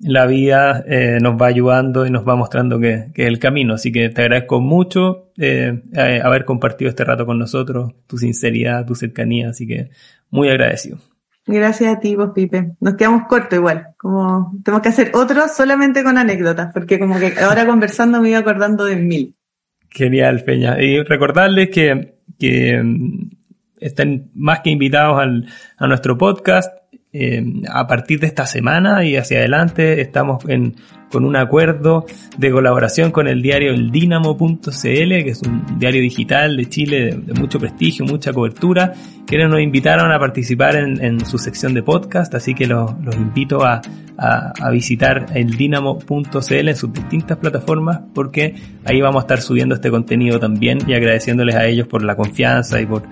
la 0.03 0.25
vida 0.25 0.83
eh, 0.87 1.19
nos 1.21 1.39
va 1.39 1.47
ayudando 1.47 2.07
y 2.07 2.09
nos 2.09 2.27
va 2.27 2.35
mostrando 2.35 2.79
que, 2.79 3.11
es 3.13 3.27
el 3.27 3.39
camino. 3.39 3.75
Así 3.75 3.91
que 3.91 4.09
te 4.09 4.21
agradezco 4.21 4.59
mucho 4.59 5.31
eh, 5.37 5.81
haber 5.93 6.45
compartido 6.45 6.89
este 6.89 7.03
rato 7.03 7.25
con 7.25 7.37
nosotros, 7.37 7.93
tu 8.07 8.17
sinceridad, 8.17 8.85
tu 8.85 8.95
cercanía, 8.95 9.49
así 9.49 9.67
que 9.67 9.91
muy 10.29 10.49
agradecido. 10.49 10.97
Gracias 11.45 11.95
a 11.95 11.99
ti, 11.99 12.15
vos, 12.15 12.31
Pipe. 12.35 12.73
Nos 12.79 12.95
quedamos 12.95 13.23
cortos 13.27 13.57
igual, 13.57 13.87
como 13.97 14.53
tenemos 14.63 14.83
que 14.83 14.89
hacer 14.89 15.11
otro 15.15 15.47
solamente 15.47 16.03
con 16.03 16.17
anécdotas, 16.17 16.71
porque 16.73 16.99
como 16.99 17.17
que 17.19 17.33
ahora 17.39 17.65
conversando 17.65 18.21
me 18.21 18.29
iba 18.29 18.39
acordando 18.39 18.85
de 18.85 18.95
mil. 18.95 19.35
Genial, 19.89 20.43
Peña. 20.43 20.81
Y 20.81 21.01
recordarles 21.03 21.69
que, 21.69 22.15
que 22.39 22.81
mm, 22.81 23.29
están 23.79 24.29
más 24.35 24.61
que 24.61 24.69
invitados 24.69 25.19
al, 25.19 25.47
a 25.77 25.87
nuestro 25.87 26.17
podcast 26.17 26.80
eh, 27.13 27.43
a 27.69 27.87
partir 27.87 28.19
de 28.21 28.27
esta 28.27 28.45
semana 28.45 29.03
y 29.03 29.17
hacia 29.17 29.39
adelante 29.39 29.99
estamos 29.99 30.45
en, 30.47 30.75
con 31.11 31.25
un 31.25 31.35
acuerdo 31.35 32.05
de 32.37 32.51
colaboración 32.51 33.11
con 33.11 33.27
el 33.27 33.41
diario 33.41 33.73
El 33.73 33.91
Dinamo.cl, 33.91 34.69
que 34.71 35.29
es 35.29 35.41
un 35.41 35.77
diario 35.77 36.01
digital 36.01 36.55
de 36.55 36.69
Chile 36.69 37.17
de, 37.21 37.33
mucho 37.33 37.59
prestigio, 37.59 38.05
mucha 38.05 38.31
cobertura, 38.31 38.93
que 39.27 39.37
nos 39.37 39.59
invitaron 39.59 40.11
a 40.11 40.19
participar 40.19 40.75
en, 40.75 41.25
su 41.25 41.37
sección 41.37 41.73
de 41.73 41.83
podcast, 41.83 42.33
así 42.33 42.53
que 42.53 42.65
los, 42.65 42.91
invito 43.13 43.63
a, 43.65 43.81
a, 44.17 44.53
a 44.61 44.71
visitar 44.71 45.25
el 45.35 45.51
Dinamo.cl 45.57 46.69
en 46.69 46.75
sus 46.77 46.93
distintas 46.93 47.37
plataformas, 47.37 47.99
porque 48.13 48.55
ahí 48.85 49.01
vamos 49.01 49.23
a 49.23 49.25
estar 49.25 49.41
subiendo 49.41 49.75
este 49.75 49.91
contenido 49.91 50.39
también 50.39 50.79
y 50.87 50.93
agradeciéndoles 50.93 51.55
a 51.55 51.65
ellos 51.65 51.87
por 51.87 52.03
la 52.03 52.15
confianza 52.15 52.79
y 52.79 52.85
por 52.85 53.03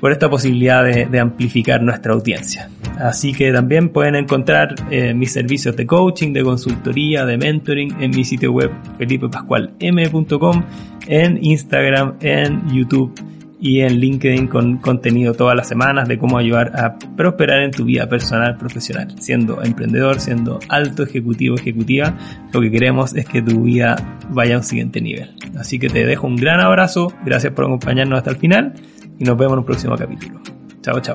por 0.00 0.12
esta 0.12 0.28
posibilidad 0.28 0.82
de, 0.82 1.20
amplificar 1.20 1.82
nuestra 1.82 2.14
audiencia. 2.14 2.70
Así 2.98 3.32
que 3.32 3.52
también 3.52 3.90
pueden 3.90 4.14
encontrar 4.14 4.74
eh, 4.90 5.14
mis 5.14 5.32
servicios 5.32 5.76
de 5.76 5.86
coaching, 5.86 6.32
de 6.32 6.42
consultoría, 6.42 7.24
de 7.26 7.36
mentoring 7.36 8.00
en 8.00 8.10
mi 8.10 8.24
sitio 8.24 8.52
web 8.52 8.70
felipepascualm.com, 8.98 10.64
en 11.06 11.38
Instagram, 11.44 12.16
en 12.20 12.68
YouTube 12.70 13.12
y 13.60 13.80
en 13.80 14.00
LinkedIn 14.00 14.46
con 14.46 14.78
contenido 14.78 15.34
todas 15.34 15.54
las 15.54 15.68
semanas 15.68 16.08
de 16.08 16.18
cómo 16.18 16.38
ayudar 16.38 16.72
a 16.74 16.98
prosperar 16.98 17.60
en 17.60 17.70
tu 17.70 17.84
vida 17.84 18.08
personal, 18.08 18.56
profesional. 18.56 19.14
Siendo 19.20 19.62
emprendedor, 19.62 20.18
siendo 20.18 20.58
alto 20.68 21.02
ejecutivo, 21.02 21.56
ejecutiva, 21.56 22.16
lo 22.52 22.60
que 22.62 22.70
queremos 22.70 23.14
es 23.14 23.26
que 23.26 23.42
tu 23.42 23.64
vida 23.64 23.96
vaya 24.30 24.54
a 24.54 24.58
un 24.58 24.64
siguiente 24.64 25.02
nivel. 25.02 25.34
Así 25.58 25.78
que 25.78 25.88
te 25.88 26.06
dejo 26.06 26.26
un 26.26 26.36
gran 26.36 26.60
abrazo, 26.60 27.12
gracias 27.24 27.52
por 27.52 27.66
acompañarnos 27.66 28.16
hasta 28.16 28.30
el 28.30 28.36
final 28.36 28.74
y 29.20 29.24
nos 29.24 29.36
vemos 29.36 29.52
en 29.52 29.58
un 29.60 29.64
próximo 29.64 29.96
capítulo. 29.96 30.40
Chao, 30.82 30.98
chao. 31.00 31.14